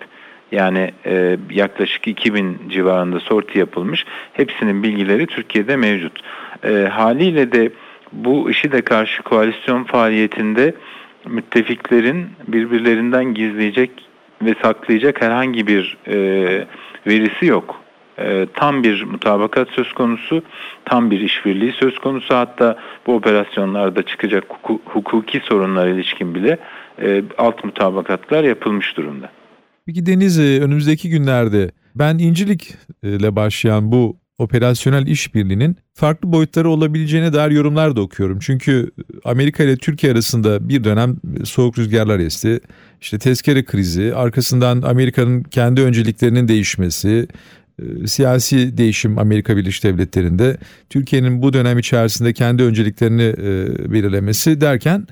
Yani 0.52 0.90
e, 1.06 1.36
yaklaşık 1.50 2.08
2000 2.08 2.58
civarında 2.68 3.20
sorti 3.20 3.58
yapılmış. 3.58 4.04
Hepsinin 4.32 4.82
bilgileri 4.82 5.26
Türkiye'de 5.26 5.76
mevcut. 5.76 6.20
E, 6.64 6.88
haliyle 6.92 7.52
de 7.52 7.70
bu 8.12 8.50
işi 8.50 8.72
de 8.72 8.82
karşı 8.82 9.22
koalisyon 9.22 9.84
faaliyetinde 9.84 10.74
müttefiklerin 11.26 12.26
birbirlerinden 12.48 13.34
gizleyecek 13.34 13.90
ve 14.42 14.54
saklayacak 14.62 15.22
herhangi 15.22 15.66
bir 15.66 15.96
e, 16.06 16.16
verisi 17.06 17.46
yok. 17.46 17.80
E, 18.18 18.46
tam 18.54 18.82
bir 18.82 19.02
mutabakat 19.04 19.68
söz 19.68 19.92
konusu, 19.92 20.42
tam 20.84 21.10
bir 21.10 21.20
işbirliği 21.20 21.72
söz 21.72 21.98
konusu. 21.98 22.34
Hatta 22.34 22.78
bu 23.06 23.14
operasyonlarda 23.14 24.02
çıkacak 24.02 24.44
hukuki 24.84 25.40
sorunlar 25.40 25.88
ilişkin 25.88 26.34
bile 26.34 26.58
e, 27.02 27.22
alt 27.38 27.64
mutabakatlar 27.64 28.44
yapılmış 28.44 28.96
durumda. 28.96 29.30
Peki 29.86 30.06
Deniz 30.06 30.38
e, 30.38 30.64
önümüzdeki 30.64 31.10
günlerde 31.10 31.70
ben 31.94 32.18
İncilik 32.18 32.74
ile 33.02 33.36
başlayan 33.36 33.92
bu 33.92 34.16
operasyonel 34.38 35.06
işbirliğinin 35.06 35.76
farklı 35.94 36.32
boyutları 36.32 36.70
olabileceğine 36.70 37.32
dair 37.32 37.50
yorumlar 37.50 37.96
da 37.96 38.00
okuyorum. 38.00 38.38
Çünkü 38.40 38.90
Amerika 39.24 39.64
ile 39.64 39.76
Türkiye 39.76 40.12
arasında 40.12 40.68
bir 40.68 40.84
dönem 40.84 41.16
soğuk 41.44 41.78
rüzgarlar 41.78 42.18
esti. 42.18 42.60
İşte 43.00 43.18
tezkere 43.18 43.64
krizi, 43.64 44.14
arkasından 44.14 44.82
Amerika'nın 44.82 45.42
kendi 45.42 45.80
önceliklerinin 45.80 46.48
değişmesi, 46.48 47.28
siyasi 48.06 48.78
değişim 48.78 49.18
Amerika 49.18 49.56
Birleşik 49.56 49.84
Devletleri'nde 49.84 50.56
Türkiye'nin 50.90 51.42
bu 51.42 51.52
dönem 51.52 51.78
içerisinde 51.78 52.32
kendi 52.32 52.62
önceliklerini 52.62 53.22
e, 53.22 53.92
belirlemesi 53.92 54.60
derken 54.60 55.06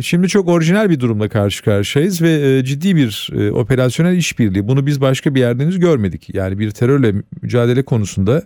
şimdi 0.00 0.28
çok 0.28 0.48
orijinal 0.48 0.90
bir 0.90 1.00
durumla 1.00 1.28
karşı 1.28 1.64
karşıyayız 1.64 2.22
ve 2.22 2.30
e, 2.30 2.64
ciddi 2.64 2.96
bir 2.96 3.30
e, 3.36 3.52
operasyonel 3.52 4.16
işbirliği. 4.16 4.68
Bunu 4.68 4.86
biz 4.86 5.00
başka 5.00 5.34
bir 5.34 5.40
yerde 5.40 5.62
henüz 5.62 5.78
görmedik. 5.78 6.34
Yani 6.34 6.58
bir 6.58 6.70
terörle 6.70 7.14
mücadele 7.42 7.82
konusunda 7.82 8.42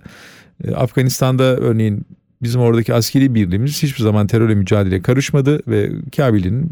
Afganistan'da 0.75 1.57
örneğin 1.57 2.07
bizim 2.43 2.61
oradaki 2.61 2.95
askeri 2.95 3.35
birliğimiz 3.35 3.83
hiçbir 3.83 4.03
zaman 4.03 4.27
terörle 4.27 4.55
mücadeleye 4.55 5.03
karışmadı 5.03 5.61
ve 5.69 5.91
Kabil'in 6.17 6.71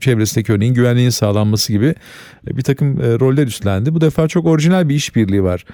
çevresindeki 0.00 0.52
örneğin 0.52 0.74
güvenliğin 0.74 1.10
sağlanması 1.10 1.72
gibi 1.72 1.94
e, 2.46 2.56
bir 2.56 2.62
takım 2.62 3.00
e, 3.00 3.20
roller 3.20 3.46
üstlendi. 3.46 3.94
Bu 3.94 4.00
defa 4.00 4.28
çok 4.28 4.46
orijinal 4.46 4.88
bir 4.88 4.94
işbirliği 4.94 5.42
var. 5.42 5.64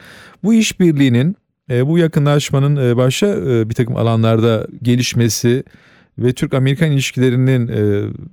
Bu 0.44 0.54
işbirliğinin 0.54 1.36
e, 1.70 1.86
bu 1.86 1.98
yakınlaşmanın 1.98 2.96
başka 2.96 3.36
bir 3.68 3.74
takım 3.74 3.96
alanlarda 3.96 4.66
gelişmesi 4.82 5.64
ve 6.18 6.32
Türk-Amerikan 6.32 6.90
ilişkilerinin 6.90 7.70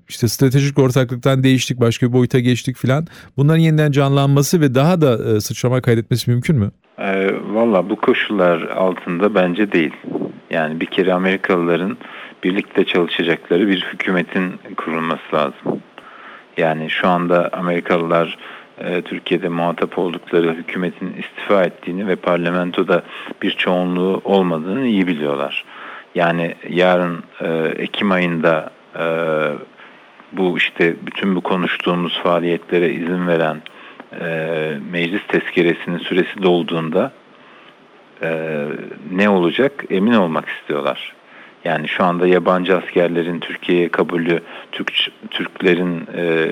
işte 0.10 0.28
stratejik 0.28 0.80
ortaklıktan 0.80 1.44
değiştik 1.44 1.80
başka 1.80 2.08
bir 2.08 2.14
boyuta 2.14 2.40
geçtik 2.40 2.78
filan 2.78 3.08
bunların 3.38 3.60
yeniden 3.60 3.92
canlanması 3.92 4.62
ve 4.62 4.76
daha 4.76 5.02
da 5.02 5.42
sıçrama 5.42 5.82
kaydetmesi 5.82 6.32
mümkün 6.32 6.60
mü? 6.60 6.72
E, 6.98 7.32
Valla 7.54 7.90
bu 7.90 7.96
koşullar 7.96 8.62
altında 8.62 9.36
bence 9.36 9.72
değil. 9.72 9.94
Yani 10.50 10.80
bir 10.80 10.86
kere 10.86 11.14
Amerikalıların 11.14 11.98
birlikte 12.44 12.86
çalışacakları 12.86 13.68
bir 13.68 13.88
hükümetin 13.94 14.54
kurulması 14.78 15.36
lazım. 15.36 15.82
Yani 16.58 16.90
şu 16.90 17.08
anda 17.08 17.50
Amerikalılar 17.54 18.38
e, 18.78 19.02
Türkiye'de 19.02 19.50
muhatap 19.50 19.98
oldukları 19.98 20.54
hükümetin 20.54 21.14
istifa 21.14 21.64
ettiğini 21.64 22.08
ve 22.08 22.16
parlamentoda 22.16 23.04
bir 23.42 23.52
çoğunluğu 23.52 24.22
olmadığını 24.24 24.88
iyi 24.88 25.08
biliyorlar. 25.08 25.66
Yani 26.15 26.56
yarın 26.70 27.24
e, 27.41 27.48
Ekim 27.84 28.12
ayında 28.12 28.72
e, 29.00 29.06
bu 30.32 30.58
işte 30.58 30.96
bütün 31.06 31.36
bu 31.36 31.41
konuştuğumuz 31.41 32.20
faaliyetlere 32.24 32.94
izin 32.94 33.27
veren 33.27 33.62
e, 34.22 34.77
meclis 34.91 35.22
tezkeresinin 35.27 35.98
süresi 35.98 36.44
dolduğunda 36.44 37.12
e, 38.24 38.62
ne 39.12 39.30
olacak 39.30 39.84
emin 39.89 40.13
olmak 40.13 40.50
istiyorlar. 40.50 41.13
Yani 41.65 41.88
şu 41.88 42.03
anda 42.03 42.27
yabancı 42.27 42.77
askerlerin 42.77 43.39
Türkiye'ye 43.39 43.89
kabulü, 43.89 44.39
Türk 44.72 44.94
Türklerin 45.30 46.08
e, 46.15 46.48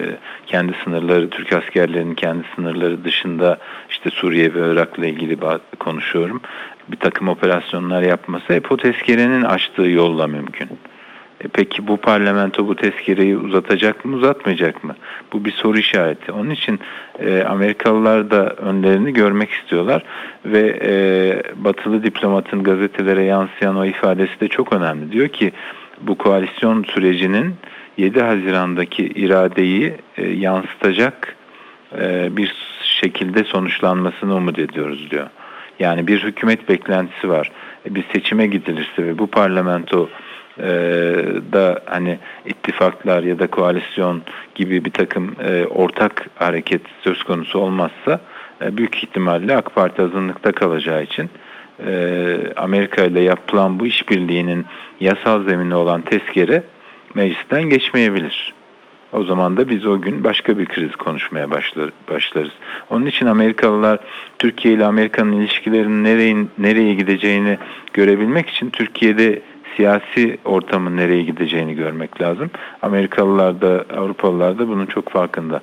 kendi 0.46 0.74
sınırları, 0.84 1.30
Türk 1.30 1.54
askerlerinin 1.54 2.16
kendi 2.16 2.44
sınırları 2.56 3.04
dışında 3.04 3.58
işte 3.90 4.10
Suriye 4.10 4.54
ve 4.54 4.72
Irak'la 4.74 5.06
ilgili 5.06 5.38
konuşuyorum. 5.80 6.42
Bir 6.92 6.98
takım 6.98 7.28
operasyonlar 7.28 8.02
yapması 8.02 8.54
hep 8.54 8.72
o 8.72 8.78
tezkerenin 8.78 9.44
açtığı 9.44 9.88
yolla 9.88 10.28
mümkün. 10.28 10.70
E 11.44 11.48
peki 11.48 11.88
bu 11.88 11.98
parlamento 11.98 12.68
bu 12.68 12.76
tezkereyi 12.76 13.38
uzatacak 13.38 14.06
mı 14.06 14.16
uzatmayacak 14.16 14.84
mı? 14.84 14.96
Bu 15.34 15.46
bir 15.46 15.52
soru 15.52 15.78
işareti. 15.78 16.32
Onun 16.32 16.50
için 16.50 16.80
e, 17.20 17.44
Amerikalılar 17.44 18.32
da 18.32 18.50
önlerini 18.50 19.14
görmek 19.14 19.52
istiyorlar 19.52 20.04
ve 20.46 20.80
e, 20.82 20.92
batılı 21.56 22.04
diplomatın 22.04 22.64
gazetelere 22.64 23.24
yansıyan 23.24 23.78
o 23.78 23.86
ifadesi 23.86 24.40
de 24.40 24.48
çok 24.48 24.74
önemli. 24.74 25.12
Diyor 25.12 25.28
ki 25.28 25.52
bu 26.02 26.18
koalisyon 26.18 26.84
sürecinin 26.84 27.56
7 27.98 28.22
Haziran'daki 28.22 29.06
iradeyi 29.06 29.94
e, 30.18 30.28
yansıtacak 30.28 31.36
e, 32.02 32.38
bir 32.38 32.56
şekilde 32.84 33.44
sonuçlanmasını 33.44 34.36
umut 34.36 34.60
ediyoruz 34.60 35.12
diyor. 35.12 35.28
Yani 35.80 36.08
bir 36.08 36.24
hükümet 36.24 36.70
beklentisi 36.70 37.30
var. 37.30 37.52
E, 37.86 37.96
bir 37.96 38.04
seçime 38.14 38.48
gidilirse 38.48 39.06
ve 39.06 39.18
bu 39.18 39.28
parlamento 39.28 40.10
e, 40.58 40.70
da 41.54 41.82
hani 41.86 42.20
ittifaklar 42.46 43.24
ya 43.24 43.40
da 43.40 43.48
koalisyon 43.48 44.22
gibi 44.56 44.86
bir 44.86 44.92
takım 44.92 45.36
e, 45.44 45.66
ortak 45.66 46.30
hareket 46.36 46.82
söz 47.02 47.24
konusu 47.24 47.60
olmazsa 47.60 48.20
e, 48.62 48.78
büyük 48.78 49.04
ihtimalle 49.04 49.58
AK 49.58 49.76
Parti 49.76 50.02
azınlıkta 50.02 50.52
kalacağı 50.52 51.04
için 51.04 51.30
e, 51.86 52.36
Amerika 52.56 53.04
ile 53.04 53.22
yapılan 53.22 53.80
bu 53.80 53.88
işbirliğinin 53.88 54.66
yasal 55.00 55.44
zemini 55.44 55.76
olan 55.76 56.02
tezkere 56.02 56.64
meclisten 57.16 57.64
geçmeyebilir. 57.64 58.59
O 59.14 59.24
zaman 59.24 59.58
da 59.58 59.70
biz 59.70 59.86
o 59.86 60.02
gün 60.02 60.24
başka 60.24 60.58
bir 60.58 60.66
kriz 60.66 60.96
konuşmaya 60.96 61.52
başlar, 61.52 61.90
başlarız. 62.10 62.52
Onun 62.90 63.06
için 63.06 63.26
Amerikalılar 63.26 64.00
Türkiye 64.40 64.74
ile 64.74 64.86
Amerika'nın 64.86 65.32
ilişkilerinin 65.32 66.04
nereye, 66.04 66.36
nereye 66.58 66.94
gideceğini 66.94 67.58
görebilmek 67.94 68.50
için 68.50 68.70
Türkiye'de 68.70 69.42
siyasi 69.76 70.38
ortamın 70.46 70.98
nereye 70.98 71.24
gideceğini 71.24 71.76
görmek 71.76 72.22
lazım. 72.22 72.52
Amerikalılar 72.82 73.62
da 73.62 73.86
Avrupalılar 73.98 74.60
da 74.60 74.68
bunun 74.68 74.86
çok 74.86 75.10
farkında. 75.10 75.62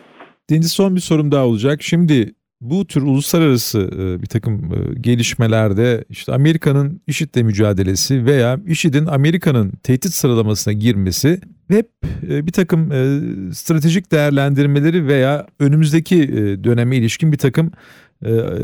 Deniz 0.50 0.72
son 0.72 0.96
bir 0.96 1.00
sorum 1.00 1.32
daha 1.32 1.46
olacak. 1.46 1.82
Şimdi 1.82 2.34
bu 2.60 2.86
tür 2.86 3.02
uluslararası 3.02 3.78
e, 3.78 4.22
bir 4.22 4.26
takım 4.26 4.54
e, 4.54 5.00
gelişmelerde 5.00 6.04
işte 6.08 6.32
Amerika'nın 6.32 7.00
IŞİD'le 7.06 7.42
mücadelesi 7.42 8.24
veya 8.24 8.60
IŞİD'in 8.66 9.06
Amerika'nın 9.06 9.70
tehdit 9.70 10.14
sıralamasına 10.14 10.74
girmesi 10.74 11.40
hep 11.68 11.90
e, 12.28 12.46
bir 12.46 12.52
takım 12.52 12.86
stratejik 13.54 14.12
değerlendirmeleri 14.12 15.06
veya 15.06 15.46
önümüzdeki 15.60 16.28
döneme 16.64 16.96
ilişkin 16.96 17.32
bir 17.32 17.38
takım 17.38 17.70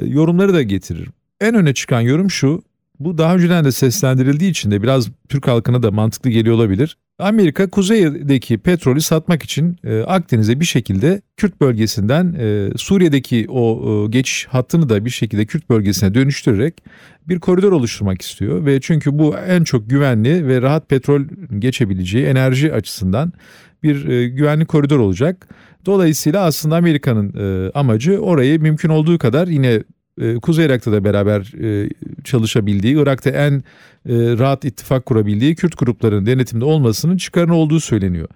yorumları 0.04 0.54
da 0.54 0.62
getirir. 0.62 1.08
En 1.40 1.54
öne 1.54 1.74
çıkan 1.74 2.00
yorum 2.00 2.30
şu, 2.30 2.62
bu 3.04 3.18
daha 3.18 3.34
önceden 3.34 3.64
de 3.64 3.72
seslendirildiği 3.72 4.50
için 4.50 4.70
de 4.70 4.82
biraz 4.82 5.08
Türk 5.28 5.48
halkına 5.48 5.82
da 5.82 5.90
mantıklı 5.90 6.30
geliyor 6.30 6.56
olabilir. 6.56 6.96
Amerika 7.18 7.70
kuzeydeki 7.70 8.58
petrolü 8.58 9.00
satmak 9.00 9.42
için 9.42 9.76
e, 9.84 10.00
Akdeniz'e 10.00 10.60
bir 10.60 10.64
şekilde 10.64 11.22
Kürt 11.36 11.60
bölgesinden 11.60 12.36
e, 12.38 12.70
Suriye'deki 12.76 13.46
o 13.48 13.82
e, 14.04 14.08
geçiş 14.10 14.46
hattını 14.46 14.88
da 14.88 15.04
bir 15.04 15.10
şekilde 15.10 15.46
Kürt 15.46 15.70
bölgesine 15.70 16.14
dönüştürerek 16.14 16.82
bir 17.28 17.38
koridor 17.38 17.72
oluşturmak 17.72 18.22
istiyor 18.22 18.66
ve 18.66 18.80
çünkü 18.80 19.18
bu 19.18 19.36
en 19.36 19.64
çok 19.64 19.90
güvenli 19.90 20.48
ve 20.48 20.62
rahat 20.62 20.88
petrol 20.88 21.22
geçebileceği 21.58 22.26
enerji 22.26 22.72
açısından 22.72 23.32
bir 23.82 24.08
e, 24.08 24.28
güvenli 24.28 24.66
koridor 24.66 24.98
olacak. 24.98 25.48
Dolayısıyla 25.86 26.44
aslında 26.44 26.76
Amerika'nın 26.76 27.34
e, 27.36 27.70
amacı 27.70 28.18
orayı 28.18 28.60
mümkün 28.60 28.88
olduğu 28.88 29.18
kadar 29.18 29.48
yine 29.48 29.82
Kuzey 30.42 30.66
Irak'ta 30.66 30.92
da 30.92 31.04
beraber 31.04 31.52
e, 31.62 31.90
çalışabildiği, 32.24 32.96
Irak'ta 32.96 33.30
en 33.30 33.52
e, 33.52 33.62
rahat 34.38 34.64
ittifak 34.64 35.06
kurabildiği 35.06 35.54
Kürt 35.54 35.78
gruplarının 35.78 36.26
denetimde 36.26 36.64
olmasının 36.64 37.16
çıkarını 37.16 37.54
olduğu 37.54 37.80
söyleniyor. 37.80 38.28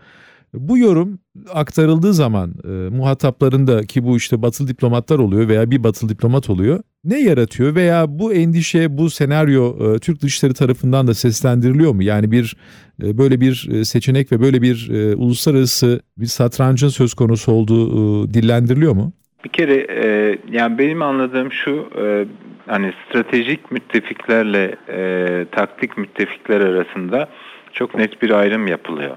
Bu 0.55 0.79
yorum 0.79 1.19
aktarıldığı 1.53 2.15
zaman 2.15 2.55
e, 2.65 2.69
muhataplarında 2.69 3.83
ki 3.83 4.05
bu 4.05 4.17
işte 4.17 4.43
batılı 4.43 4.69
diplomatlar 4.69 5.19
oluyor 5.19 5.49
veya 5.49 5.71
bir 5.71 5.85
batılı 5.85 6.09
diplomat 6.09 6.51
oluyor. 6.51 6.81
Ne 7.05 7.21
yaratıyor 7.21 7.75
veya 7.75 8.19
bu 8.19 8.33
endişe, 8.35 8.99
bu 8.99 9.11
senaryo 9.11 9.99
Türk 9.99 10.23
Dışişleri 10.23 10.55
tarafından 10.55 11.07
da 11.07 11.15
seslendiriliyor 11.15 11.93
mu? 11.93 12.03
Yani 12.03 12.31
bir 12.31 12.57
böyle 13.01 13.41
bir 13.41 13.85
seçenek 13.85 14.33
ve 14.33 14.41
böyle 14.41 14.63
bir 14.63 14.89
uluslararası 15.17 16.01
bir 16.19 16.27
satrancın 16.27 16.89
söz 16.89 17.15
konusu 17.15 17.53
olduğu 17.53 18.25
e, 18.25 18.35
dillendiriliyor 18.35 18.93
mu? 18.93 19.13
Bir 19.47 19.53
kere 19.53 19.87
e, 19.91 20.39
yani 20.51 20.79
benim 20.79 21.03
anladığım 21.03 21.53
şu 21.53 21.91
e, 21.99 22.25
hani 22.67 22.93
stratejik 23.09 23.71
müttefiklerle 23.71 24.77
e, 24.89 25.47
taktik 25.53 25.99
müttefikler 25.99 26.61
arasında 26.61 27.29
çok 27.73 27.95
net 27.95 28.23
bir 28.23 28.31
ayrım 28.31 28.67
yapılıyor. 28.67 29.17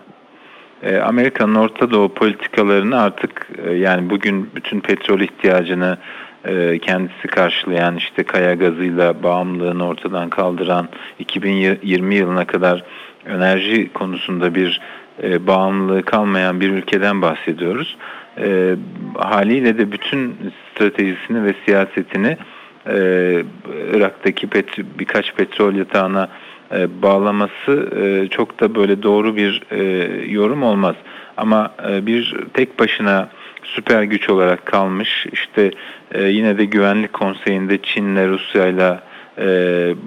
E, 0.84 0.98
Amerika'nın 0.98 1.56
Orta 1.56 1.92
Doğu 1.92 2.14
politikalarını 2.14 3.02
artık 3.02 3.50
e, 3.66 3.72
yani 3.72 4.10
bugün 4.10 4.50
bütün 4.56 4.80
petrol 4.80 5.20
ihtiyacını 5.20 5.98
e, 6.46 6.80
kendisi 6.80 7.28
karşılayan 7.28 7.98
işte 7.98 8.24
kaya 8.24 8.54
gazıyla 8.54 9.24
bağımlılığını 9.24 9.88
ortadan 9.88 10.30
kaldıran 10.30 10.90
2020 11.20 12.16
yılına 12.16 12.46
kadar 12.46 12.84
enerji 13.28 13.94
konusunda 13.94 14.56
bir 14.56 14.82
e, 15.24 15.48
bağımlılığı 15.48 16.04
kalmayan 16.04 16.62
bir 16.62 16.70
ülkeden 16.70 17.22
bahsediyoruz 17.22 17.98
e, 18.38 18.76
haliyle 19.18 19.78
de 19.78 19.92
bütün 19.92 20.36
stratejisini 20.72 21.44
ve 21.44 21.54
siyasetini 21.66 22.38
e, 22.88 22.96
Irak'taki 23.94 24.48
pet, 24.48 24.78
birkaç 25.00 25.34
petrol 25.36 25.74
yatağına 25.74 26.30
e, 26.72 27.02
bağlaması 27.02 27.90
e, 28.02 28.28
çok 28.28 28.60
da 28.60 28.76
böyle 28.76 29.04
doğru 29.04 29.36
bir 29.36 29.64
e, 29.72 29.82
yorum 30.32 30.64
olmaz. 30.64 30.96
Ama 31.38 31.72
e, 31.90 32.06
bir 32.06 32.36
tek 32.54 32.80
başına 32.80 33.30
süper 33.64 34.04
güç 34.04 34.30
olarak 34.30 34.66
kalmış 34.66 35.26
işte 35.32 35.72
e, 36.12 36.24
yine 36.24 36.58
de 36.58 36.66
Güvenlik 36.66 37.14
Konseyi'nde 37.14 37.78
Çin'le 37.82 38.28
Rusya'yla 38.28 39.09
e, 39.40 39.46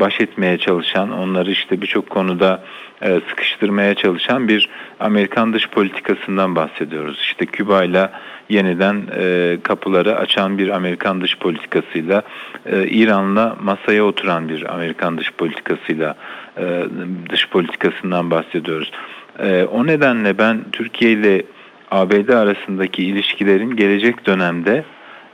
baş 0.01 0.21
etmeye 0.21 0.59
çalışan, 0.59 1.13
onları 1.13 1.51
işte 1.51 1.83
birçok 1.83 2.11
konuda 2.11 2.63
e, 3.03 3.21
sıkıştırmaya 3.29 3.95
çalışan 3.95 4.49
bir 4.49 4.69
Amerikan 5.01 5.53
dış 5.53 5.69
politikasından 5.69 6.57
bahsediyoruz. 6.57 7.19
İşte 7.21 7.47
Küba 7.47 7.85
ile 7.85 8.11
yeniden 8.49 9.03
e, 9.19 9.57
kapıları 9.63 10.17
açan 10.17 10.59
bir 10.59 10.69
Amerikan 10.69 11.21
dış 11.21 11.39
politikasıyla, 11.39 12.23
e, 12.67 12.87
İran'la 12.89 13.57
masaya 13.63 14.05
oturan 14.05 14.49
bir 14.49 14.75
Amerikan 14.75 15.19
dış 15.19 15.33
politikasıyla 15.33 16.17
e, 16.59 16.85
dış 17.31 17.49
politikasından 17.49 18.31
bahsediyoruz. 18.31 18.93
E, 19.39 19.65
o 19.65 19.87
nedenle 19.87 20.39
ben 20.39 20.65
Türkiye 20.73 21.11
ile 21.13 21.43
ABD 21.91 22.29
arasındaki 22.29 23.05
ilişkilerin 23.05 23.77
gelecek 23.77 24.27
dönemde 24.27 24.85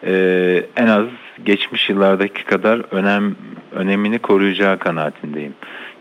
e, 0.06 0.12
en 0.76 0.86
az 0.86 1.06
geçmiş 1.44 1.88
yıllardaki 1.88 2.44
kadar 2.44 2.82
önem 2.90 3.36
önemini 3.72 4.18
koruyacağı 4.18 4.78
kanaatindeyim. 4.78 5.54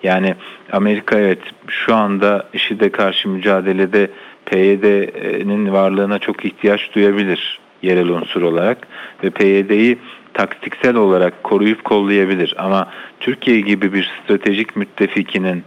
Yani 0.04 0.36
Amerika 0.72 1.20
evet 1.20 1.40
şu 1.68 1.96
anda 1.96 2.50
IŞİD'e 2.54 2.90
karşı 2.90 3.30
mücadelede 3.30 4.12
PYD'nin 4.46 5.74
varlığına 5.74 6.20
çok 6.20 6.46
ihtiyaç 6.46 6.96
duyabilir 6.96 7.60
yerel 7.82 8.10
unsur 8.10 8.42
olarak 8.42 8.88
ve 9.24 9.30
PYD'yi 9.30 9.98
taktiksel 10.34 10.96
olarak 10.96 11.44
koruyup 11.44 11.84
kollayabilir 11.84 12.56
ama 12.58 12.88
Türkiye 13.20 13.62
gibi 13.62 13.94
bir 13.94 14.12
stratejik 14.24 14.76
müttefikinin 14.76 15.64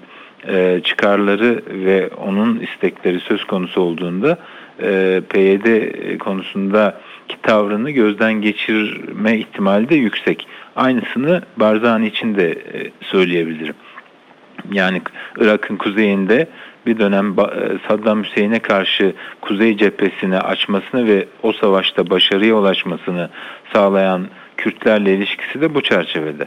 e, 0.48 0.80
çıkarları 0.84 1.62
ve 1.68 2.08
onun 2.08 2.60
istekleri 2.60 3.20
söz 3.20 3.44
konusu 3.44 3.80
olduğunda 3.80 4.38
e, 4.82 5.20
PYD 5.28 5.66
konusunda 6.18 7.00
tavrını 7.42 7.90
gözden 7.90 8.32
geçirme 8.32 9.38
ihtimali 9.38 9.88
de 9.88 9.94
yüksek. 9.94 10.46
Aynısını 10.76 11.42
Barzani 11.56 12.06
için 12.06 12.34
de 12.34 12.50
e, 12.50 12.90
söyleyebilirim. 13.00 13.74
Yani 14.72 15.02
Irak'ın 15.38 15.76
kuzeyinde 15.76 16.48
bir 16.86 16.98
dönem 16.98 17.32
e, 17.32 17.78
Saddam 17.88 18.24
Hüseyin'e 18.24 18.58
karşı 18.58 19.12
kuzey 19.40 19.76
cephesini 19.76 20.38
açmasını 20.38 21.06
ve 21.06 21.26
o 21.42 21.52
savaşta 21.52 22.10
başarıya 22.10 22.54
ulaşmasını 22.54 23.30
sağlayan 23.72 24.26
Kürtlerle 24.56 25.14
ilişkisi 25.14 25.60
de 25.60 25.74
bu 25.74 25.82
çerçevede. 25.82 26.46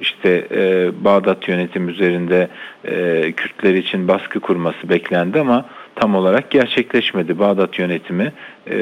İşte 0.00 0.46
e, 0.54 0.90
Bağdat 1.04 1.48
yönetim 1.48 1.88
üzerinde 1.88 2.48
e, 2.84 3.32
Kürtler 3.32 3.74
için 3.74 4.08
baskı 4.08 4.40
kurması 4.40 4.88
beklendi 4.88 5.40
ama 5.40 5.64
tam 5.96 6.14
olarak 6.14 6.50
gerçekleşmedi. 6.50 7.38
Bağdat 7.38 7.78
yönetimi 7.78 8.32
e, 8.70 8.76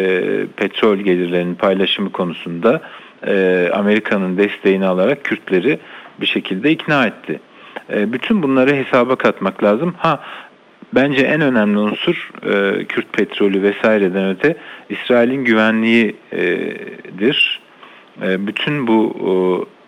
petrol 0.57 0.96
gelirlerinin 0.96 1.55
paylaşımı 1.55 2.12
konusunda 2.12 2.81
e, 3.27 3.68
Amerika'nın 3.74 4.38
desteğini 4.38 4.87
alarak 4.87 5.24
Kürtleri 5.24 5.79
bir 6.20 6.27
şekilde 6.27 6.70
ikna 6.70 7.07
etti. 7.07 7.40
E, 7.92 8.12
bütün 8.12 8.42
bunları 8.42 8.74
hesaba 8.74 9.16
katmak 9.16 9.64
lazım. 9.64 9.94
Ha 9.98 10.20
bence 10.94 11.27
en 11.27 11.40
önemli 11.40 11.79
unsur 11.79 12.31
e, 12.42 12.85
Kürt 12.85 13.12
petrolü 13.12 13.62
vesaireden 13.62 14.29
öte 14.29 14.57
İsrail'in 14.88 15.44
güvenliğidir. 15.44 17.61
E, 18.22 18.46
bütün 18.46 18.87
bu 18.87 19.16
e, 19.20 19.24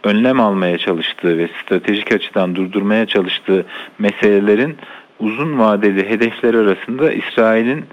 önlem 0.08 0.40
almaya 0.40 0.78
çalıştığı 0.78 1.38
ve 1.38 1.48
stratejik 1.62 2.12
açıdan 2.12 2.56
durdurmaya 2.56 3.06
çalıştığı 3.06 3.66
meselelerin 3.98 4.76
uzun 5.20 5.58
vadeli 5.58 6.10
hedefler 6.10 6.54
arasında 6.54 7.12
İsrail'in 7.12 7.84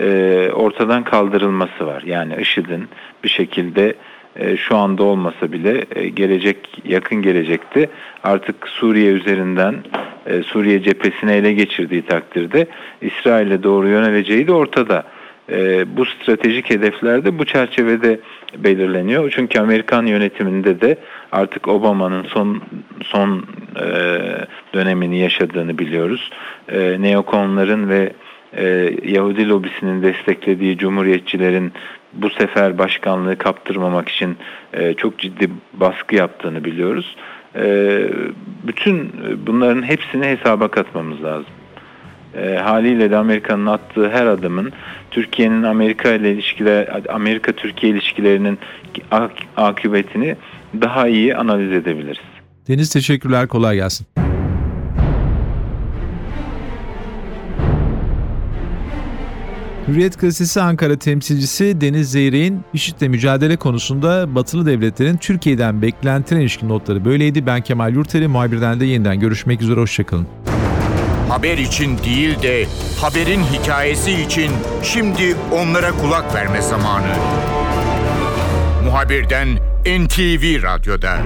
e, 0.00 0.48
ortadan 0.54 1.04
kaldırılması 1.04 1.86
var. 1.86 2.02
Yani 2.06 2.34
IŞİD'in 2.40 2.88
bir 3.24 3.28
şekilde 3.28 3.94
e, 4.36 4.56
şu 4.56 4.76
anda 4.76 5.02
olmasa 5.02 5.52
bile 5.52 5.84
e, 5.94 6.08
gelecek 6.08 6.56
yakın 6.84 7.22
gelecekte 7.22 7.88
artık 8.24 8.68
Suriye 8.68 9.12
üzerinden 9.12 9.74
e, 10.26 10.42
Suriye 10.42 10.82
cephesine 10.82 11.36
ele 11.36 11.52
geçirdiği 11.52 12.02
takdirde 12.02 12.66
İsrail'e 13.00 13.62
doğru 13.62 13.88
yöneleceği 13.88 14.46
de 14.46 14.52
ortada. 14.52 15.04
E, 15.52 15.84
bu 15.96 16.04
stratejik 16.04 16.70
hedefler 16.70 17.24
de 17.24 17.38
bu 17.38 17.44
çerçevede 17.44 18.20
belirleniyor. 18.58 19.30
Çünkü 19.36 19.60
Amerikan 19.60 20.06
yönetiminde 20.06 20.80
de 20.80 20.96
artık 21.32 21.68
Obama'nın 21.68 22.24
son 22.24 22.62
son 23.04 23.46
e, 23.76 23.86
dönemini 24.74 25.18
yaşadığını 25.18 25.78
biliyoruz. 25.78 26.30
E, 26.68 26.96
neokonların 27.02 27.88
ve 27.88 28.12
e, 28.56 28.90
Yahudi 29.04 29.48
lobisinin 29.48 30.02
desteklediği 30.02 30.78
cumhuriyetçilerin 30.78 31.72
bu 32.12 32.30
sefer 32.30 32.78
başkanlığı 32.78 33.38
kaptırmamak 33.38 34.08
için 34.08 34.36
e, 34.72 34.94
çok 34.94 35.18
ciddi 35.18 35.50
baskı 35.72 36.16
yaptığını 36.16 36.64
biliyoruz. 36.64 37.16
E, 37.56 37.98
bütün 38.66 39.12
bunların 39.46 39.82
hepsini 39.82 40.26
hesaba 40.26 40.68
katmamız 40.68 41.22
lazım. 41.22 41.52
E, 42.36 42.56
haliyle 42.56 43.10
de 43.10 43.16
Amerika'nın 43.16 43.66
attığı 43.66 44.10
her 44.10 44.26
adımın 44.26 44.72
Türkiye'nin 45.10 45.62
Amerika 45.62 46.12
ile 46.12 46.32
ilişkiler, 46.32 46.88
Amerika 47.08 47.52
Türkiye 47.52 47.92
ilişkilerinin 47.92 48.58
ak- 49.10 49.46
akıbetini 49.56 50.36
daha 50.80 51.08
iyi 51.08 51.36
analiz 51.36 51.72
edebiliriz. 51.72 52.18
Deniz 52.68 52.92
teşekkürler, 52.92 53.48
kolay 53.48 53.76
gelsin. 53.76 54.06
Hürriyet 59.88 60.20
Gazetesi 60.20 60.60
Ankara 60.60 60.96
temsilcisi 60.96 61.80
Deniz 61.80 62.10
Zeyrek'in 62.10 62.60
IŞİD'le 62.74 63.08
mücadele 63.08 63.56
konusunda 63.56 64.34
batılı 64.34 64.66
devletlerin 64.66 65.16
Türkiye'den 65.16 65.82
beklentilerine 65.82 66.42
ilişkin 66.44 66.68
notları 66.68 67.04
böyleydi. 67.04 67.46
Ben 67.46 67.60
Kemal 67.60 67.94
Yurteri, 67.94 68.28
muhabirden 68.28 68.80
de 68.80 68.84
yeniden 68.86 69.20
görüşmek 69.20 69.62
üzere, 69.62 69.80
hoşçakalın. 69.80 70.26
Haber 71.32 71.58
için 71.58 71.98
değil 71.98 72.42
de 72.42 72.66
haberin 73.00 73.42
hikayesi 73.42 74.12
için 74.12 74.52
şimdi 74.82 75.36
onlara 75.52 75.92
kulak 75.92 76.34
verme 76.34 76.62
zamanı. 76.62 77.14
Muhabirden 78.84 79.48
NTV 79.86 80.62
Radyo'da. 80.62 81.18